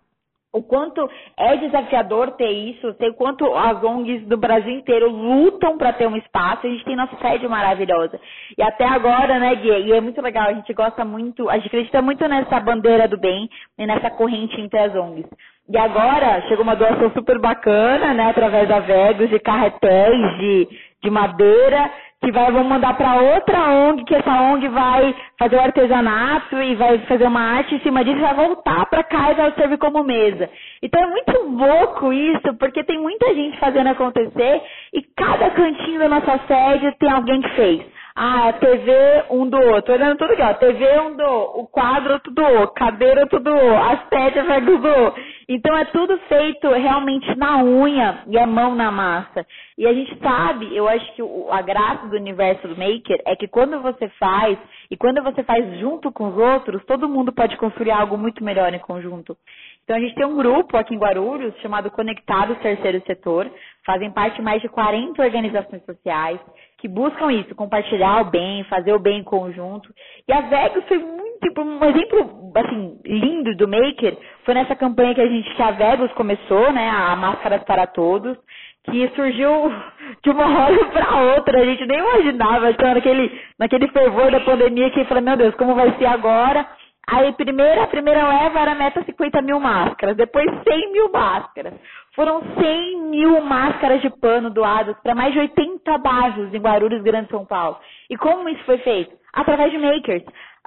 o 0.54 0.64
quanto 0.64 1.10
é 1.38 1.58
desafiador 1.58 2.32
ter 2.32 2.50
isso, 2.50 2.96
sei 2.98 3.10
o 3.10 3.14
quanto 3.14 3.46
as 3.56 3.84
ONGs 3.84 4.26
do 4.28 4.38
Brasil 4.38 4.72
inteiro 4.72 5.10
lutam 5.10 5.78
para 5.78 5.94
ter 5.94 6.08
um 6.08 6.16
espaço, 6.16 6.66
a 6.66 6.70
gente 6.70 6.86
tem 6.86 6.96
nossa 6.96 7.16
sede 7.18 7.48
maravilhosa. 7.48 8.20
E 8.58 8.64
até 8.64 8.86
agora, 8.86 9.40
né, 9.40 9.56
Gui, 9.56 9.70
e 9.70 9.94
é 9.94 10.02
muito 10.02 10.22
legal, 10.22 10.50
a 10.50 10.54
gente 10.54 10.74
gosta 10.74 11.04
muito, 11.04 11.50
a 11.50 11.58
gente 11.58 11.68
acredita 11.68 12.02
muito 12.02 12.28
nessa 12.28 12.60
bandeira 12.60 13.08
do 13.08 13.20
bem 13.20 13.50
e 13.78 13.86
nessa 13.86 14.10
corrente 14.10 14.60
entre 14.60 14.80
as 14.80 14.96
ONGs. 14.96 15.28
E 15.70 15.78
agora 15.78 16.42
chegou 16.48 16.64
uma 16.64 16.78
doação 16.78 17.12
super 17.12 17.40
bacana, 17.40 18.14
né, 18.14 18.30
através 18.30 18.70
da 18.70 18.80
Vegas, 18.80 19.30
de 19.30 19.38
carretéis, 19.40 20.38
de, 20.38 20.68
de 21.04 21.10
madeira, 21.10 21.92
que 22.22 22.32
vai, 22.32 22.52
vamos 22.52 22.68
mandar 22.68 22.98
para 22.98 23.16
outra 23.16 23.70
ONG, 23.70 24.04
que 24.06 24.16
essa 24.16 24.42
ONG 24.42 24.68
vai 24.70 25.16
fazer 25.38 25.56
o 25.56 25.62
artesanato 25.62 26.62
e 26.62 26.76
vai 26.76 26.98
fazer 27.00 27.28
uma 27.28 27.40
arte 27.40 27.76
em 27.76 27.80
cima 27.82 28.04
disso 28.04 28.18
e 28.18 28.22
vai 28.22 28.34
voltar 28.34 28.86
para 28.88 29.04
cá 29.04 29.32
e 29.32 29.36
vai 29.36 29.52
servir 29.54 29.78
como 29.78 30.04
mesa. 30.04 30.50
Então 30.82 31.02
é 31.02 31.08
muito 31.08 31.64
louco 31.64 32.12
isso, 32.12 32.54
porque 32.58 32.84
tem 32.84 32.98
muita 33.00 33.34
gente 33.36 33.60
fazendo 33.60 33.88
acontecer 33.88 34.62
e 34.94 35.02
cada 35.16 35.52
cantinho 35.52 36.00
da 36.00 36.10
nossa 36.10 36.40
sede 36.48 36.92
tem 36.98 37.12
alguém 37.12 37.42
que 37.42 37.50
fez. 37.50 37.98
Ah, 38.20 38.52
TV 38.54 38.92
um 39.30 39.48
do 39.48 39.62
outro. 39.62 39.94
Olhando 39.94 40.18
tudo 40.18 40.34
aqui, 40.34 40.42
ó. 40.42 40.54
TV 40.56 41.00
um 41.02 41.16
do 41.16 41.60
o 41.60 41.68
quadro 41.68 42.14
outro 42.14 42.34
do 42.34 42.68
cadeira 42.74 43.22
outro 43.22 43.40
do 43.40 43.52
as 43.54 44.00
pedras 44.10 44.64
do 44.66 44.78
do 44.80 45.14
Então 45.50 45.78
é 45.78 45.86
tudo 45.86 46.18
feito 46.28 46.70
realmente 46.70 47.34
na 47.38 47.64
unha 47.64 48.24
e 48.28 48.38
a 48.38 48.46
mão 48.46 48.76
na 48.76 48.92
massa. 48.92 49.48
E 49.78 49.88
a 49.88 49.94
gente 49.94 50.18
sabe, 50.20 50.76
eu 50.76 50.90
acho 50.90 51.16
que 51.16 51.22
a 51.52 51.62
graça 51.62 52.06
do 52.08 52.18
universo 52.18 52.68
do 52.68 52.76
maker 52.76 53.22
é 53.26 53.34
que 53.34 53.48
quando 53.48 53.82
você 53.82 54.10
faz 54.20 54.58
e 54.92 54.98
quando 54.98 55.24
você 55.24 55.44
faz 55.44 55.80
junto 55.80 56.12
com 56.12 56.28
os 56.28 56.38
outros, 56.38 56.84
todo 56.84 57.08
mundo 57.08 57.32
pode 57.32 57.56
construir 57.56 57.92
algo 57.92 58.18
muito 58.18 58.44
melhor 58.44 58.74
em 58.74 58.80
conjunto. 58.80 59.38
Então 59.86 59.96
a 59.96 60.00
gente 60.02 60.16
tem 60.16 60.26
um 60.26 60.36
grupo 60.36 60.76
aqui 60.76 60.94
em 60.94 61.00
Guarulhos 61.00 61.56
chamado 61.62 61.90
Conectados 61.92 62.58
Terceiro 62.58 63.02
Setor, 63.08 63.50
fazem 63.86 64.12
parte 64.12 64.42
mais 64.42 64.62
de 64.62 64.68
40 64.68 65.24
organizações 65.24 65.82
sociais 65.86 66.42
que 66.78 66.88
buscam 66.88 67.32
isso, 67.32 67.56
compartilhar 67.56 68.22
o 68.22 68.30
bem, 68.30 68.64
fazer 68.66 68.94
o 68.94 69.00
bem 69.00 69.20
em 69.20 69.24
conjunto. 69.24 69.90
E 70.28 70.34
a 70.34 70.42
Vegas 70.42 70.84
foi 70.88 71.00
muito, 71.00 71.62
um 71.62 71.84
exemplo 71.86 72.52
assim 72.56 73.00
lindo 73.06 73.56
do 73.56 73.68
Maker, 73.68 74.18
foi 74.46 74.54
nessa 74.54 74.76
campanha 74.76 75.16
que 75.16 75.22
a 75.22 75.28
gente 75.28 75.54
que 75.56 75.62
a 75.62 75.72
Vegas 75.72 76.12
começou, 76.14 76.72
né, 76.72 76.90
a 76.90 77.16
Máscaras 77.16 77.64
para 77.64 77.88
Todos, 77.88 78.38
que 78.84 79.08
surgiu 79.16 79.72
de 80.24 80.30
uma 80.30 80.46
hora 80.46 80.86
para 80.86 81.22
outra, 81.36 81.62
a 81.62 81.66
gente 81.66 81.86
nem 81.86 82.00
imaginava, 82.00 82.70
então 82.70 82.94
naquele, 82.94 83.42
naquele 83.60 83.88
fervor 83.90 84.32
da 84.32 84.40
pandemia 84.42 84.92
que 84.92 85.06
falou, 85.06 85.24
meu 85.24 85.38
Deus, 85.38 85.56
como 85.56 85.74
vai 85.74 85.98
ser 85.98 86.06
agora? 86.06 86.66
Aí, 87.10 87.32
primeira, 87.34 87.84
a 87.84 87.88
primeira 87.88 88.28
leva 88.28 88.60
era 88.60 88.76
meta 88.76 89.02
50 89.02 89.42
mil 89.42 89.62
máscaras, 89.62 90.18
depois 90.18 90.46
100 90.68 90.92
mil 90.92 91.10
máscaras. 91.10 91.74
Foram 92.18 92.42
100 92.60 93.02
mil 93.12 93.40
máscaras 93.42 94.02
de 94.02 94.10
pano 94.10 94.50
doadas 94.50 94.98
para 95.04 95.14
mais 95.14 95.32
de 95.34 95.40
80 95.40 96.00
bairros 96.00 96.52
em 96.52 96.58
Guarulhos, 96.58 97.04
Grande 97.04 97.30
São 97.30 97.46
Paulo. 97.46 97.78
E 98.10 98.18
como 98.18 98.50
isso 98.50 98.64
foi 98.66 98.80
feito? 98.80 99.16
Através 99.34 99.72
de 99.72 99.78
makers. 99.78 100.24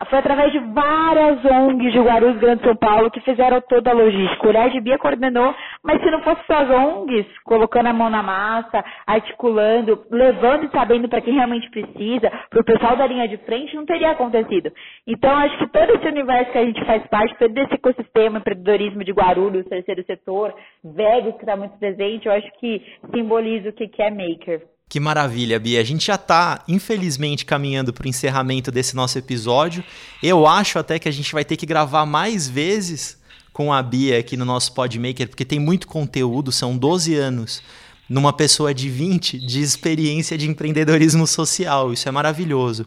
Foi 0.09 0.19
através 0.19 0.51
de 0.51 0.59
várias 0.59 1.45
ONGs 1.45 1.93
de 1.93 2.01
Guarulhos, 2.01 2.41
Grande 2.41 2.65
São 2.65 2.75
Paulo, 2.75 3.11
que 3.11 3.21
fizeram 3.21 3.61
toda 3.61 3.91
a 3.91 3.95
logística. 3.95 4.49
O 4.49 4.71
de 4.71 4.81
Bia 4.81 4.99
coordenou, 4.99 5.55
mas 5.85 6.01
se 6.01 6.11
não 6.11 6.23
fosse 6.23 6.41
as 6.49 6.71
ONGs, 6.71 7.27
colocando 7.45 7.89
a 7.89 7.93
mão 7.93 8.09
na 8.09 8.23
massa, 8.23 8.83
articulando, 9.07 10.03
levando 10.11 10.65
e 10.65 10.71
sabendo 10.71 11.07
para 11.07 11.21
quem 11.21 11.35
realmente 11.35 11.71
precisa, 11.71 12.31
para 12.49 12.61
o 12.61 12.65
pessoal 12.65 12.97
da 12.97 13.07
linha 13.07 13.29
de 13.29 13.37
frente, 13.39 13.77
não 13.77 13.85
teria 13.85 14.13
acontecido. 14.13 14.73
Então, 15.07 15.37
acho 15.37 15.59
que 15.59 15.69
todo 15.69 15.91
esse 15.91 16.09
universo 16.09 16.53
que 16.53 16.59
a 16.59 16.65
gente 16.65 16.85
faz 16.87 17.07
parte, 17.09 17.37
todo 17.39 17.57
esse 17.59 17.75
ecossistema, 17.75 18.39
empreendedorismo 18.39 19.05
de 19.05 19.13
Guarulhos, 19.13 19.67
terceiro 19.67 20.03
setor, 20.05 20.55
velhos 20.83 21.35
que 21.35 21.43
está 21.43 21.57
muito 21.57 21.79
presente, 21.79 22.27
eu 22.27 22.33
acho 22.33 22.51
que 22.59 22.83
simboliza 23.15 23.69
o 23.69 23.73
que 23.75 24.03
é 24.03 24.11
maker. 24.11 24.63
Que 24.91 24.99
maravilha, 24.99 25.57
Bia. 25.61 25.81
A 25.81 25.85
gente 25.85 26.05
já 26.05 26.17
está, 26.17 26.65
infelizmente, 26.67 27.45
caminhando 27.45 27.93
para 27.93 28.05
o 28.05 28.09
encerramento 28.09 28.73
desse 28.73 28.97
nosso 28.97 29.17
episódio. 29.17 29.85
Eu 30.21 30.49
acho 30.49 30.81
até 30.81 30.99
que 30.99 31.09
a 31.09 31.13
gente 31.13 31.33
vai 31.33 31.45
ter 31.45 31.57
que 31.57 31.65
gravar 31.65 32.05
mais 32.05 32.49
vezes 32.49 33.17
com 33.53 33.73
a 33.73 33.81
Bia 33.85 34.19
aqui 34.19 34.37
no 34.37 34.45
nosso 34.45 34.73
Podmaker, 34.73 35.29
porque 35.29 35.45
tem 35.45 35.61
muito 35.61 35.87
conteúdo, 35.87 36.51
são 36.51 36.77
12 36.77 37.15
anos 37.15 37.63
numa 38.09 38.33
pessoa 38.33 38.75
de 38.75 38.91
20 38.91 39.39
de 39.39 39.63
experiência 39.63 40.37
de 40.37 40.51
empreendedorismo 40.51 41.25
social. 41.25 41.93
Isso 41.93 42.09
é 42.09 42.11
maravilhoso. 42.11 42.85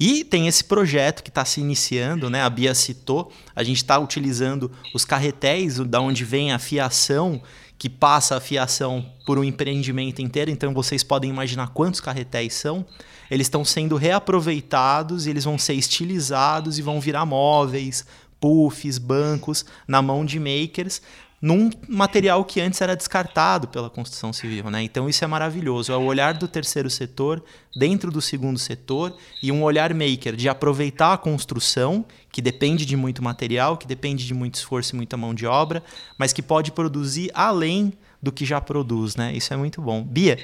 E 0.00 0.24
tem 0.24 0.48
esse 0.48 0.64
projeto 0.64 1.22
que 1.22 1.28
está 1.28 1.44
se 1.44 1.60
iniciando, 1.60 2.30
né? 2.30 2.40
A 2.42 2.48
Bia 2.48 2.74
citou, 2.74 3.30
a 3.54 3.62
gente 3.62 3.76
está 3.76 3.98
utilizando 3.98 4.72
os 4.94 5.04
carretéis, 5.04 5.78
da 5.80 6.00
onde 6.00 6.24
vem 6.24 6.50
a 6.50 6.58
fiação, 6.58 7.42
que 7.82 7.88
passa 7.88 8.36
a 8.36 8.40
fiação 8.40 9.04
por 9.26 9.40
um 9.40 9.42
empreendimento 9.42 10.22
inteiro. 10.22 10.52
Então 10.52 10.72
vocês 10.72 11.02
podem 11.02 11.28
imaginar 11.28 11.70
quantos 11.70 11.98
carretéis 11.98 12.54
são. 12.54 12.86
Eles 13.28 13.48
estão 13.48 13.64
sendo 13.64 13.96
reaproveitados, 13.96 15.26
eles 15.26 15.42
vão 15.42 15.58
ser 15.58 15.74
estilizados 15.74 16.78
e 16.78 16.82
vão 16.82 17.00
virar 17.00 17.26
móveis, 17.26 18.06
puffs, 18.40 18.98
bancos 18.98 19.64
na 19.84 20.00
mão 20.00 20.24
de 20.24 20.38
makers 20.38 21.02
num 21.42 21.70
material 21.88 22.44
que 22.44 22.60
antes 22.60 22.80
era 22.80 22.94
descartado 22.94 23.66
pela 23.66 23.90
construção 23.90 24.32
civil. 24.32 24.70
Né? 24.70 24.84
Então 24.84 25.08
isso 25.08 25.24
é 25.24 25.26
maravilhoso. 25.26 25.92
É 25.92 25.96
o 25.96 26.04
olhar 26.04 26.34
do 26.34 26.46
terceiro 26.46 26.88
setor 26.88 27.42
dentro 27.74 28.12
do 28.12 28.22
segundo 28.22 28.60
setor 28.60 29.16
e 29.42 29.50
um 29.50 29.64
olhar 29.64 29.92
maker 29.92 30.36
de 30.36 30.48
aproveitar 30.48 31.14
a 31.14 31.18
construção, 31.18 32.04
que 32.30 32.40
depende 32.40 32.86
de 32.86 32.96
muito 32.96 33.24
material, 33.24 33.76
que 33.76 33.88
depende 33.88 34.24
de 34.24 34.32
muito 34.32 34.54
esforço 34.54 34.94
e 34.94 34.96
muita 34.96 35.16
mão 35.16 35.34
de 35.34 35.44
obra, 35.44 35.82
mas 36.16 36.32
que 36.32 36.40
pode 36.40 36.70
produzir 36.70 37.28
além 37.34 37.92
do 38.22 38.30
que 38.30 38.44
já 38.44 38.60
produz. 38.60 39.16
Né? 39.16 39.34
Isso 39.34 39.52
é 39.52 39.56
muito 39.56 39.82
bom. 39.82 40.04
Bia, 40.04 40.38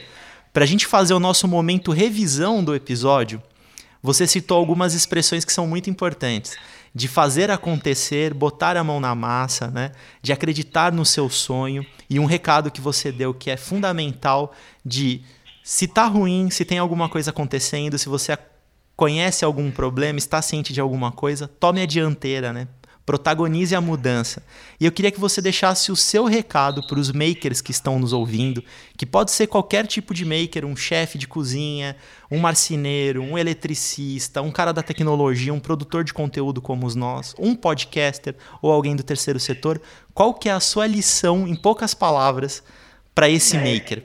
para 0.52 0.64
a 0.64 0.66
gente 0.66 0.84
fazer 0.84 1.14
o 1.14 1.20
nosso 1.20 1.46
momento 1.46 1.92
revisão 1.92 2.64
do 2.64 2.74
episódio, 2.74 3.40
você 4.02 4.26
citou 4.26 4.56
algumas 4.56 4.94
expressões 4.94 5.44
que 5.44 5.52
são 5.52 5.66
muito 5.66 5.88
importantes 5.88 6.56
de 6.94 7.08
fazer 7.08 7.50
acontecer, 7.50 8.34
botar 8.34 8.76
a 8.76 8.84
mão 8.84 9.00
na 9.00 9.14
massa, 9.14 9.68
né? 9.68 9.92
de 10.22 10.32
acreditar 10.32 10.92
no 10.92 11.04
seu 11.04 11.28
sonho. 11.28 11.84
E 12.08 12.18
um 12.18 12.24
recado 12.24 12.70
que 12.70 12.80
você 12.80 13.12
deu 13.12 13.34
que 13.34 13.50
é 13.50 13.56
fundamental 13.56 14.52
de 14.84 15.22
se 15.62 15.86
tá 15.86 16.06
ruim, 16.06 16.50
se 16.50 16.64
tem 16.64 16.78
alguma 16.78 17.08
coisa 17.08 17.30
acontecendo, 17.30 17.98
se 17.98 18.08
você 18.08 18.36
conhece 18.96 19.44
algum 19.44 19.70
problema, 19.70 20.18
está 20.18 20.40
ciente 20.42 20.72
de 20.72 20.80
alguma 20.80 21.12
coisa, 21.12 21.46
tome 21.46 21.80
a 21.80 21.86
dianteira, 21.86 22.52
né? 22.52 22.66
Protagonize 23.08 23.74
a 23.74 23.80
mudança. 23.80 24.44
E 24.78 24.84
eu 24.84 24.92
queria 24.92 25.10
que 25.10 25.18
você 25.18 25.40
deixasse 25.40 25.90
o 25.90 25.96
seu 25.96 26.26
recado 26.26 26.86
para 26.86 26.98
os 26.98 27.10
makers 27.10 27.62
que 27.62 27.70
estão 27.70 27.98
nos 27.98 28.12
ouvindo, 28.12 28.62
que 28.98 29.06
pode 29.06 29.30
ser 29.30 29.46
qualquer 29.46 29.86
tipo 29.86 30.12
de 30.12 30.26
maker, 30.26 30.66
um 30.66 30.76
chefe 30.76 31.16
de 31.16 31.26
cozinha, 31.26 31.96
um 32.30 32.38
marceneiro, 32.38 33.22
um 33.22 33.38
eletricista, 33.38 34.42
um 34.42 34.50
cara 34.50 34.74
da 34.74 34.82
tecnologia, 34.82 35.54
um 35.54 35.58
produtor 35.58 36.04
de 36.04 36.12
conteúdo 36.12 36.60
como 36.60 36.86
os 36.86 36.94
nós, 36.94 37.34
um 37.38 37.56
podcaster 37.56 38.34
ou 38.60 38.70
alguém 38.70 38.94
do 38.94 39.02
terceiro 39.02 39.40
setor. 39.40 39.80
Qual 40.12 40.34
que 40.34 40.50
é 40.50 40.52
a 40.52 40.60
sua 40.60 40.86
lição, 40.86 41.48
em 41.48 41.56
poucas 41.56 41.94
palavras, 41.94 42.62
para 43.14 43.30
esse 43.30 43.56
é. 43.56 43.60
maker? 43.60 44.02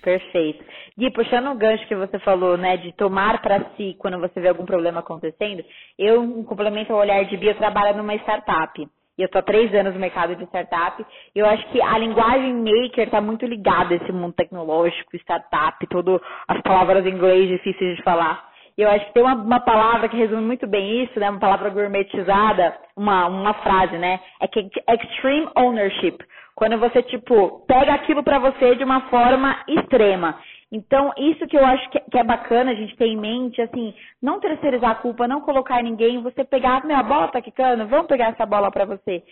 Perfeito. 0.00 0.64
Gui, 0.98 1.10
puxando 1.10 1.50
o 1.50 1.54
gancho 1.54 1.86
que 1.86 1.94
você 1.94 2.18
falou, 2.20 2.56
né, 2.56 2.78
de 2.78 2.90
tomar 2.92 3.42
para 3.42 3.60
si 3.76 3.94
quando 3.98 4.18
você 4.18 4.40
vê 4.40 4.48
algum 4.48 4.64
problema 4.64 5.00
acontecendo, 5.00 5.62
eu, 5.98 6.24
em 6.24 6.42
complemento 6.42 6.92
ao 6.92 7.00
olhar 7.00 7.22
de 7.26 7.36
Bia, 7.36 7.50
eu 7.50 7.56
trabalho 7.56 7.96
numa 7.98 8.14
startup. 8.14 8.80
E 9.18 9.22
eu 9.22 9.26
estou 9.26 9.38
há 9.38 9.42
três 9.42 9.74
anos 9.74 9.94
no 9.94 10.00
mercado 10.00 10.34
de 10.36 10.44
startup. 10.44 11.04
E 11.34 11.38
eu 11.38 11.46
acho 11.46 11.66
que 11.68 11.80
a 11.82 11.98
linguagem 11.98 12.54
maker 12.54 13.06
está 13.06 13.20
muito 13.20 13.46
ligada 13.46 13.94
a 13.94 13.96
esse 13.98 14.12
mundo 14.12 14.34
tecnológico, 14.34 15.16
startup, 15.16 15.86
todas 15.86 16.20
as 16.48 16.60
palavras 16.62 17.04
em 17.04 17.10
inglês 17.10 17.48
difíceis 17.48 17.96
de 17.96 18.02
falar. 18.02 18.46
E 18.76 18.82
eu 18.82 18.90
acho 18.90 19.06
que 19.06 19.14
tem 19.14 19.22
uma, 19.22 19.34
uma, 19.34 19.60
palavra 19.60 20.08
que 20.08 20.16
resume 20.16 20.42
muito 20.42 20.66
bem 20.66 21.04
isso, 21.04 21.18
né? 21.18 21.30
Uma 21.30 21.40
palavra 21.40 21.70
gourmetizada, 21.70 22.76
uma, 22.94 23.26
uma 23.26 23.54
frase, 23.54 23.96
né? 23.96 24.20
É 24.38 24.46
que 24.46 24.68
extreme 24.88 25.48
ownership. 25.56 26.18
Quando 26.54 26.78
você, 26.78 27.02
tipo, 27.02 27.64
pega 27.66 27.94
aquilo 27.94 28.22
para 28.22 28.38
você 28.38 28.74
de 28.76 28.84
uma 28.84 29.02
forma 29.08 29.58
extrema. 29.66 30.38
Então, 30.70 31.12
isso 31.16 31.46
que 31.46 31.56
eu 31.56 31.64
acho 31.64 31.88
que 31.90 32.18
é 32.18 32.24
bacana 32.24 32.72
a 32.72 32.74
gente 32.74 32.96
ter 32.96 33.06
em 33.06 33.16
mente, 33.16 33.62
assim, 33.62 33.94
não 34.20 34.40
terceirizar 34.40 34.90
a 34.90 34.94
culpa, 34.96 35.28
não 35.28 35.40
colocar 35.40 35.82
ninguém, 35.82 36.20
você 36.20 36.44
pegar, 36.44 36.84
meu, 36.84 36.96
a 36.96 37.02
bola 37.02 37.28
tá 37.28 37.40
quicando, 37.40 37.86
vamos 37.86 38.08
pegar 38.08 38.30
essa 38.30 38.44
bola 38.44 38.70
para 38.70 38.84
você. 38.84 39.22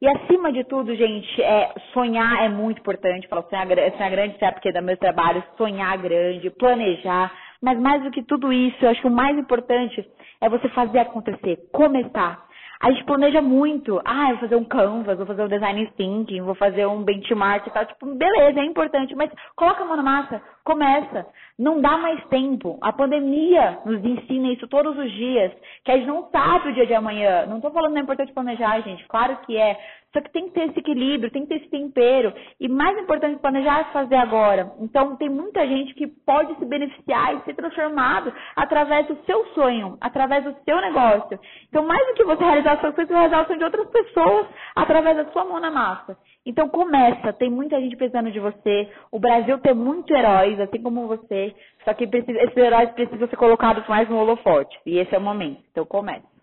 E 0.00 0.08
acima 0.08 0.52
de 0.52 0.64
tudo, 0.64 0.94
gente, 0.94 1.42
é, 1.42 1.72
sonhar 1.92 2.44
é 2.44 2.48
muito 2.48 2.80
importante. 2.80 3.26
Falar 3.26 3.42
sonhar, 3.44 3.66
sonhar 3.66 4.10
grande, 4.10 4.38
sabe 4.38 4.54
porque 4.54 4.68
é 4.68 4.72
do 4.72 4.82
meu 4.82 4.96
trabalho, 4.96 5.42
sonhar 5.56 5.96
grande, 5.98 6.50
planejar. 6.50 7.32
Mas 7.62 7.78
mais 7.78 8.02
do 8.02 8.10
que 8.10 8.22
tudo 8.22 8.52
isso, 8.52 8.76
eu 8.84 8.90
acho 8.90 9.00
que 9.00 9.06
o 9.06 9.10
mais 9.10 9.36
importante 9.38 10.06
é 10.40 10.48
você 10.48 10.68
fazer 10.68 10.98
acontecer, 10.98 11.58
começar. 11.72 12.44
A 12.84 12.90
gente 12.90 13.04
planeja 13.04 13.40
muito. 13.40 13.98
Ah, 14.04 14.28
eu 14.28 14.36
vou 14.36 14.40
fazer 14.40 14.56
um 14.56 14.64
canvas, 14.64 15.16
vou 15.16 15.26
fazer 15.26 15.42
um 15.42 15.48
design 15.48 15.90
thinking, 15.96 16.42
vou 16.42 16.54
fazer 16.54 16.84
um 16.84 17.02
benchmark 17.02 17.66
e 17.66 17.70
tal. 17.70 17.86
Tipo, 17.86 18.14
beleza, 18.14 18.60
é 18.60 18.64
importante, 18.66 19.14
mas 19.14 19.30
coloca 19.56 19.82
a 19.82 19.86
mão 19.86 19.96
na 19.96 20.02
massa, 20.02 20.42
começa. 20.62 21.26
Não 21.58 21.80
dá 21.80 21.96
mais 21.96 22.22
tempo. 22.26 22.78
A 22.82 22.92
pandemia 22.92 23.78
nos 23.86 24.04
ensina 24.04 24.52
isso 24.52 24.68
todos 24.68 24.98
os 24.98 25.10
dias, 25.12 25.50
que 25.82 25.92
a 25.92 25.96
gente 25.96 26.08
não 26.08 26.28
sabe 26.30 26.68
o 26.68 26.74
dia 26.74 26.86
de 26.86 26.92
amanhã. 26.92 27.46
Não 27.46 27.56
estou 27.56 27.72
falando 27.72 27.94
que 27.94 28.00
é 28.00 28.02
importante 28.02 28.34
planejar, 28.34 28.78
gente. 28.82 29.02
Claro 29.08 29.38
que 29.46 29.56
é. 29.56 29.78
Só 30.14 30.20
que 30.20 30.30
tem 30.30 30.44
que 30.44 30.54
ter 30.54 30.68
esse 30.68 30.78
equilíbrio, 30.78 31.28
tem 31.32 31.42
que 31.42 31.48
ter 31.48 31.56
esse 31.56 31.68
tempero. 31.68 32.32
E 32.60 32.68
mais 32.68 32.96
importante, 32.96 33.40
planejar 33.40 33.80
é 33.80 33.84
fazer 33.92 34.14
agora. 34.14 34.72
Então, 34.78 35.16
tem 35.16 35.28
muita 35.28 35.66
gente 35.66 35.92
que 35.94 36.06
pode 36.06 36.54
se 36.56 36.64
beneficiar 36.64 37.34
e 37.34 37.40
ser 37.40 37.54
transformado 37.54 38.32
através 38.54 39.08
do 39.08 39.18
seu 39.26 39.44
sonho, 39.46 39.98
através 40.00 40.44
do 40.44 40.54
seu 40.64 40.80
negócio. 40.80 41.36
Então, 41.68 41.84
mais 41.84 42.06
do 42.06 42.14
que 42.14 42.22
você 42.22 42.44
realizar 42.44 42.78
suas 42.80 42.94
coisas, 42.94 43.08
você 43.08 43.14
realizar 43.14 43.42
o 43.42 43.46
sonho 43.46 43.58
de 43.58 43.64
outras 43.64 43.90
pessoas 43.90 44.46
através 44.76 45.16
da 45.16 45.24
sua 45.32 45.44
mão 45.46 45.58
na 45.58 45.72
massa. 45.72 46.16
Então, 46.46 46.68
começa. 46.68 47.32
Tem 47.32 47.50
muita 47.50 47.80
gente 47.80 47.96
precisando 47.96 48.30
de 48.30 48.38
você. 48.38 48.88
O 49.10 49.18
Brasil 49.18 49.58
tem 49.58 49.74
muitos 49.74 50.16
heróis, 50.16 50.60
assim 50.60 50.80
como 50.80 51.08
você. 51.08 51.52
Só 51.84 51.92
que 51.92 52.04
esses 52.04 52.56
heróis 52.56 52.90
precisam 52.92 53.26
ser 53.26 53.36
colocados 53.36 53.84
mais 53.88 54.08
no 54.08 54.18
holofote. 54.18 54.78
E 54.86 54.96
esse 54.96 55.12
é 55.12 55.18
o 55.18 55.20
momento. 55.20 55.60
Então, 55.72 55.84
comece. 55.84 56.33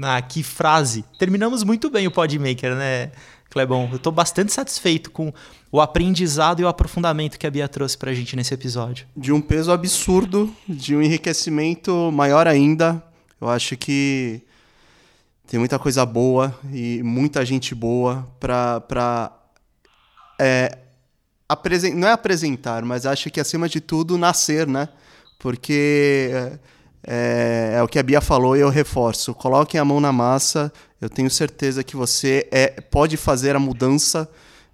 Ah, 0.00 0.20
que 0.22 0.42
frase. 0.42 1.04
Terminamos 1.18 1.62
muito 1.62 1.90
bem 1.90 2.06
o 2.06 2.10
Podmaker, 2.10 2.74
né, 2.74 3.10
Clebon? 3.50 3.88
Eu 3.90 3.96
estou 3.96 4.12
bastante 4.12 4.52
satisfeito 4.52 5.10
com 5.10 5.32
o 5.70 5.80
aprendizado 5.80 6.60
e 6.60 6.64
o 6.64 6.68
aprofundamento 6.68 7.38
que 7.38 7.46
a 7.46 7.50
Bia 7.50 7.68
trouxe 7.68 7.98
para 7.98 8.10
a 8.10 8.14
gente 8.14 8.34
nesse 8.34 8.54
episódio. 8.54 9.06
De 9.16 9.32
um 9.32 9.40
peso 9.40 9.70
absurdo, 9.70 10.54
de 10.66 10.96
um 10.96 11.02
enriquecimento 11.02 12.10
maior 12.12 12.46
ainda. 12.46 13.02
Eu 13.40 13.48
acho 13.48 13.76
que 13.76 14.42
tem 15.46 15.58
muita 15.58 15.78
coisa 15.78 16.06
boa 16.06 16.58
e 16.72 17.02
muita 17.02 17.44
gente 17.44 17.74
boa 17.74 18.26
para 18.40 19.30
é, 20.40 20.78
não 21.94 22.08
é 22.08 22.12
apresentar, 22.12 22.82
mas 22.82 23.04
acho 23.04 23.30
que 23.30 23.38
acima 23.38 23.68
de 23.68 23.80
tudo 23.80 24.16
nascer, 24.16 24.66
né? 24.66 24.88
Porque 25.38 26.30
é, 26.32 26.58
é, 27.04 27.80
o 27.82 27.88
que 27.88 27.98
a 27.98 28.02
Bia 28.02 28.20
falou 28.20 28.56
e 28.56 28.60
eu 28.60 28.68
reforço. 28.68 29.34
Coloquem 29.34 29.80
a 29.80 29.84
mão 29.84 30.00
na 30.00 30.12
massa. 30.12 30.72
Eu 31.00 31.08
tenho 31.08 31.30
certeza 31.30 31.82
que 31.82 31.96
você 31.96 32.48
é, 32.50 32.68
pode 32.68 33.16
fazer 33.16 33.56
a 33.56 33.58
mudança. 33.58 34.28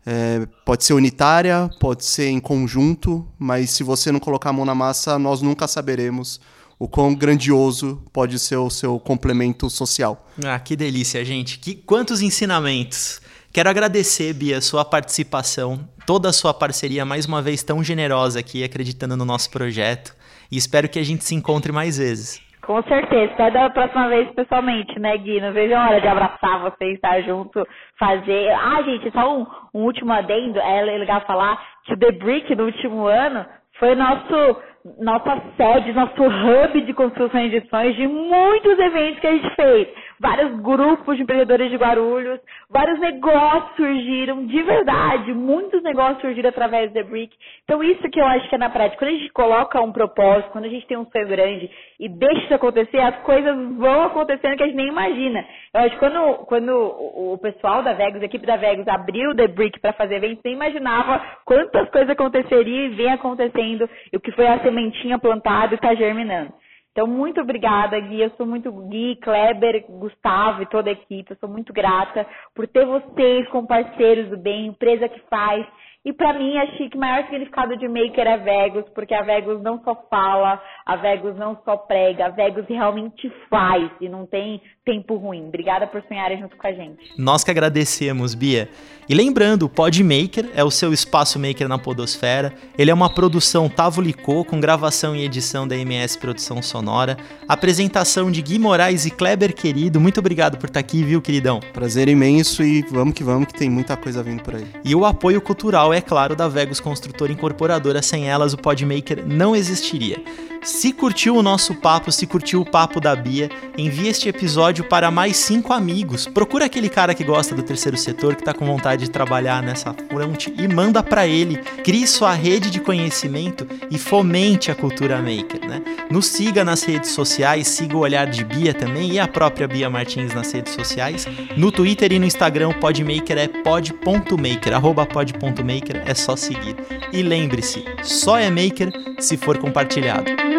É, 0.07 0.47
pode 0.65 0.85
ser 0.85 0.95
unitária, 0.95 1.69
pode 1.81 2.05
ser 2.05 2.29
em 2.29 2.41
conjunto, 2.41 3.27
mas 3.39 3.71
se 3.71 3.83
você 3.83 4.11
não 4.11 4.19
colocar 4.19 4.51
a 4.51 4.53
mão 4.53 4.65
na 4.65 4.75
massa, 4.75 5.19
nós 5.19 5.43
nunca 5.43 5.69
saberemos 5.69 6.41
o 6.79 6.89
quão 6.89 7.15
grandioso 7.15 8.03
pode 8.13 8.39
ser 8.39 8.57
o 8.57 8.71
seu 8.71 8.99
complemento 9.01 9.69
social. 9.69 10.27
Ah, 10.45 10.59
que 10.59 10.77
delícia, 10.77 11.23
gente. 11.25 11.59
Que 11.59 11.75
quantos 11.75 12.23
ensinamentos. 12.23 13.21
Quero 13.53 13.69
agradecer, 13.69 14.33
Bia, 14.35 14.61
sua 14.61 14.85
participação, 14.85 15.89
toda 16.07 16.29
a 16.29 16.33
sua 16.33 16.55
parceria, 16.55 17.05
mais 17.05 17.27
uma 17.27 17.43
vez 17.43 17.63
tão 17.63 17.83
generosa 17.83 18.39
aqui, 18.39 18.63
acreditando 18.63 19.17
no 19.17 19.25
nosso 19.25 19.51
projeto. 19.51 20.15
E 20.51 20.57
espero 20.57 20.89
que 20.89 20.99
a 20.99 21.05
gente 21.05 21.25
se 21.25 21.35
encontre 21.35 21.73
mais 21.73 21.99
vezes. 21.99 22.47
Com 22.63 22.83
certeza. 22.83 23.33
Até 23.33 23.51
da 23.51 23.71
próxima 23.71 24.09
vez 24.09 24.31
pessoalmente, 24.33 24.99
né, 24.99 25.17
Gui? 25.17 25.41
Não 25.41 25.53
vejo 25.53 25.75
a 25.75 25.89
hora 25.89 26.01
de 26.01 26.07
abraçar 26.07 26.61
você, 26.61 26.93
estar 26.93 27.23
junto, 27.23 27.67
fazer. 27.99 28.51
Ah, 28.51 28.83
gente, 28.83 29.11
só 29.11 29.39
um, 29.39 29.47
um 29.75 29.85
último 29.85 30.13
adendo. 30.13 30.61
É 30.61 30.83
legal 30.83 31.23
falar 31.23 31.59
que 31.85 31.95
o 31.95 31.99
The 31.99 32.13
Brick 32.13 32.55
no 32.55 32.65
último 32.65 33.07
ano 33.07 33.47
foi 33.79 33.95
nosso 33.95 34.61
nossa 35.01 35.43
sede, 35.57 35.93
nosso 35.93 36.23
hub 36.23 36.81
de 36.81 36.95
construção 36.95 37.49
de 37.49 37.61
sonhos 37.69 37.97
de 37.97 38.07
muitos 38.07 38.79
eventos 38.79 39.21
que 39.21 39.27
a 39.27 39.33
gente 39.33 39.55
fez 39.55 39.89
vários 40.21 40.61
grupos 40.61 41.17
de 41.17 41.23
empreendedores 41.23 41.71
de 41.71 41.77
Guarulhos, 41.77 42.41
vários 42.71 42.99
negócios 43.01 43.77
surgiram, 43.77 44.47
de 44.47 44.63
verdade, 44.63 45.33
muitos 45.33 45.83
negócios 45.83 46.21
surgiram 46.21 46.51
através 46.51 46.93
The 46.93 47.03
Brick. 47.05 47.35
Então, 47.65 47.83
isso 47.83 48.09
que 48.11 48.21
eu 48.21 48.27
acho 48.27 48.49
que 48.49 48.55
é 48.55 48.59
na 48.59 48.71
prática. 48.71 48.99
Quando 48.99 49.15
a 49.15 49.19
gente 49.19 49.33
coloca 49.33 49.81
um 49.81 49.93
propósito, 49.93 50.51
quando 50.51 50.65
a 50.65 50.69
gente 50.69 50.87
tem 50.87 50.97
um 50.97 51.07
sonho 51.07 51.29
grande 51.29 51.71
e 52.01 52.09
deixa 52.09 52.45
isso 52.45 52.55
acontecer, 52.55 52.99
as 52.99 53.17
coisas 53.23 53.57
vão 53.77 54.03
acontecendo 54.03 54.57
que 54.57 54.63
a 54.63 54.67
gente 54.67 54.77
nem 54.77 54.89
imagina. 54.89 55.45
Eu 55.75 55.81
acho 55.81 55.91
que 55.91 55.99
quando, 55.99 56.35
quando 56.47 56.71
o 56.73 57.39
pessoal 57.41 57.83
da 57.83 57.93
Vegas, 57.93 58.23
a 58.23 58.27
equipe 58.27 58.47
da 58.47 58.57
Vegas, 58.57 58.89
abriu 58.89 59.31
o 59.31 59.35
The 59.35 59.49
Brick 59.49 59.81
para 59.81 59.93
fazer 59.93 60.17
eventos, 60.17 60.43
nem 60.45 60.55
imaginava 60.55 61.23
quantas 61.45 61.89
coisas 61.91 62.11
aconteceriam 62.11 62.87
e 62.87 62.89
vem 62.91 63.13
acontecendo, 63.13 63.89
e 64.13 64.17
o 64.17 64.21
que 64.21 64.33
foi 64.33 64.47
a 64.47 64.61
sementinha 64.61 65.19
plantada 65.19 65.75
e 65.75 65.77
está 65.77 65.95
germinando. 65.95 66.53
Então, 66.99 67.07
muito 67.07 67.41
obrigada, 67.41 68.01
Gui. 68.01 68.23
Eu 68.23 68.31
sou 68.31 68.45
muito 68.45 68.73
Gui, 68.73 69.15
Kleber, 69.23 69.87
Gustavo 69.89 70.63
e 70.63 70.67
toda 70.67 70.91
a 70.91 70.93
equipe. 70.93 71.31
Eu 71.31 71.37
sou 71.37 71.49
muito 71.49 71.73
grata 71.73 72.27
por 72.53 72.67
ter 72.67 72.85
vocês 72.85 73.47
como 73.51 73.69
parceiros 73.69 74.29
do 74.29 74.37
bem, 74.37 74.67
empresa 74.67 75.09
que 75.09 75.21
faz. 75.31 75.65
E 76.05 76.13
para 76.13 76.33
mim, 76.33 76.59
acho 76.59 76.89
que 76.89 76.97
o 76.97 77.01
maior 77.01 77.23
significado 77.27 77.77
de 77.77 77.87
maker 77.87 78.27
é 78.27 78.37
Vegas, 78.39 78.89
porque 78.97 79.15
a 79.15 79.23
Vegas 79.23 79.63
não 79.63 79.81
só 79.85 79.95
fala, 80.11 80.61
a 80.85 80.97
Vegas 80.97 81.37
não 81.37 81.57
só 81.65 81.77
prega, 81.77 82.27
a 82.27 82.31
Vegas 82.31 82.67
realmente 82.67 83.31
faz 83.49 83.89
e 84.01 84.09
não 84.09 84.27
tem 84.27 84.61
tempo 84.89 85.17
ruim. 85.17 85.49
Obrigada 85.49 85.87
por 85.87 86.03
sonharem 86.09 86.41
junto 86.41 86.57
com 86.57 86.67
a 86.67 86.73
gente. 86.73 87.13
Nós 87.19 87.45
que 87.45 87.51
agradecemos, 87.51 88.35
Bia. 88.35 88.71
E 89.07 89.15
lembrando, 89.15 89.65
o 89.65 89.69
Podmaker 89.69 90.49
é 90.55 90.65
o 90.65 90.71
seu 90.71 90.95
espaço 90.95 91.39
maker 91.39 91.69
na 91.69 91.79
podosfera. 91.79 92.55
Ele 92.77 92.91
é 92.91 92.95
uma 92.95 93.11
produção 93.11 93.69
Tavo 93.69 94.01
Licô, 94.01 94.45
com 94.45 94.59
gravação 94.59 95.15
e 95.15 95.25
edição 95.25 95.69
da 95.69 95.77
MS 95.77 96.19
Produção 96.19 96.63
Sonora. 96.63 97.19
Apresentação 97.47 98.31
de 98.31 98.41
Gui 98.41 98.59
Moraes 98.59 99.05
e 99.05 99.11
Kleber 99.11 99.55
Querido. 99.55 100.01
Muito 100.01 100.21
obrigado 100.21 100.57
por 100.57 100.67
estar 100.67 100.81
aqui, 100.81 101.03
viu, 101.03 101.21
queridão? 101.21 101.61
Prazer 101.73 102.09
imenso 102.09 102.63
e 102.63 102.83
vamos 102.91 103.15
que 103.15 103.23
vamos, 103.23 103.49
que 103.49 103.55
tem 103.55 103.69
muita 103.69 103.95
coisa 103.95 104.23
vindo 104.23 104.43
por 104.43 104.57
aí. 104.57 104.67
E 104.85 104.95
o 104.95 105.05
apoio 105.05 105.41
cultural, 105.41 105.93
é 105.93 106.01
claro, 106.01 106.35
da 106.35 106.49
Vegos 106.49 106.81
Construtora 106.81 107.33
Incorporadora. 107.33 108.01
Sem 108.01 108.29
elas, 108.29 108.55
o 108.55 108.59
Podmaker 108.59 109.23
não 109.27 109.55
existiria. 109.55 110.23
Se 110.63 110.93
curtiu 110.93 111.37
o 111.37 111.43
nosso 111.43 111.75
papo, 111.75 112.11
se 112.11 112.27
curtiu 112.27 112.61
o 112.61 112.65
papo 112.65 113.01
da 113.01 113.15
Bia, 113.15 113.49
envie 113.77 114.09
este 114.09 114.29
episódio 114.29 114.85
para 114.85 115.11
mais 115.11 115.37
cinco 115.37 115.73
amigos. 115.73 116.27
Procura 116.27 116.67
aquele 116.67 116.89
cara 116.89 117.15
que 117.15 117.25
gosta 117.25 117.55
do 117.55 117.63
terceiro 117.63 117.97
setor, 117.97 118.35
que 118.35 118.43
está 118.43 118.53
com 118.53 118.67
vontade 118.67 119.05
de 119.05 119.11
trabalhar 119.11 119.63
nessa 119.63 119.95
frente 119.95 120.53
e 120.59 120.69
manda 120.69 121.03
para 121.03 121.27
ele. 121.27 121.59
Crie 121.85 122.07
sua 122.07 122.35
rede 122.35 122.71
de 122.71 122.81
conhecimento 122.81 123.67
e 123.91 123.99
fomente 123.99 124.71
a 124.71 124.75
cultura 124.75 125.19
maker, 125.19 125.67
né? 125.69 125.83
Nos 126.11 126.27
siga 126.27 126.65
nas 126.65 126.83
redes 126.83 127.11
sociais, 127.11 127.69
siga 127.69 127.97
o 127.97 128.01
Olhar 128.01 128.27
de 128.27 128.45
Bia 128.45 128.75
também 128.75 129.13
e 129.13 129.19
a 129.19 129.29
própria 129.29 129.69
Bia 129.69 129.89
Martins 129.89 130.35
nas 130.35 130.53
redes 130.53 130.75
sociais. 130.75 131.27
No 131.57 131.71
Twitter 131.71 132.13
e 132.13 132.19
no 132.19 132.27
Instagram, 132.27 132.73
Podmaker 132.75 133.39
é 133.39 133.49
pod.maker, 133.49 134.75
arroba 134.75 135.07
pod.maker, 135.07 136.03
é 136.05 136.15
só 136.15 136.37
seguir. 136.37 136.77
E 137.13 137.23
lembre-se, 137.23 137.85
só 138.03 138.39
é 138.39 138.51
maker 138.51 138.91
se 139.19 139.37
for 139.37 139.59
compartilhado. 139.59 140.58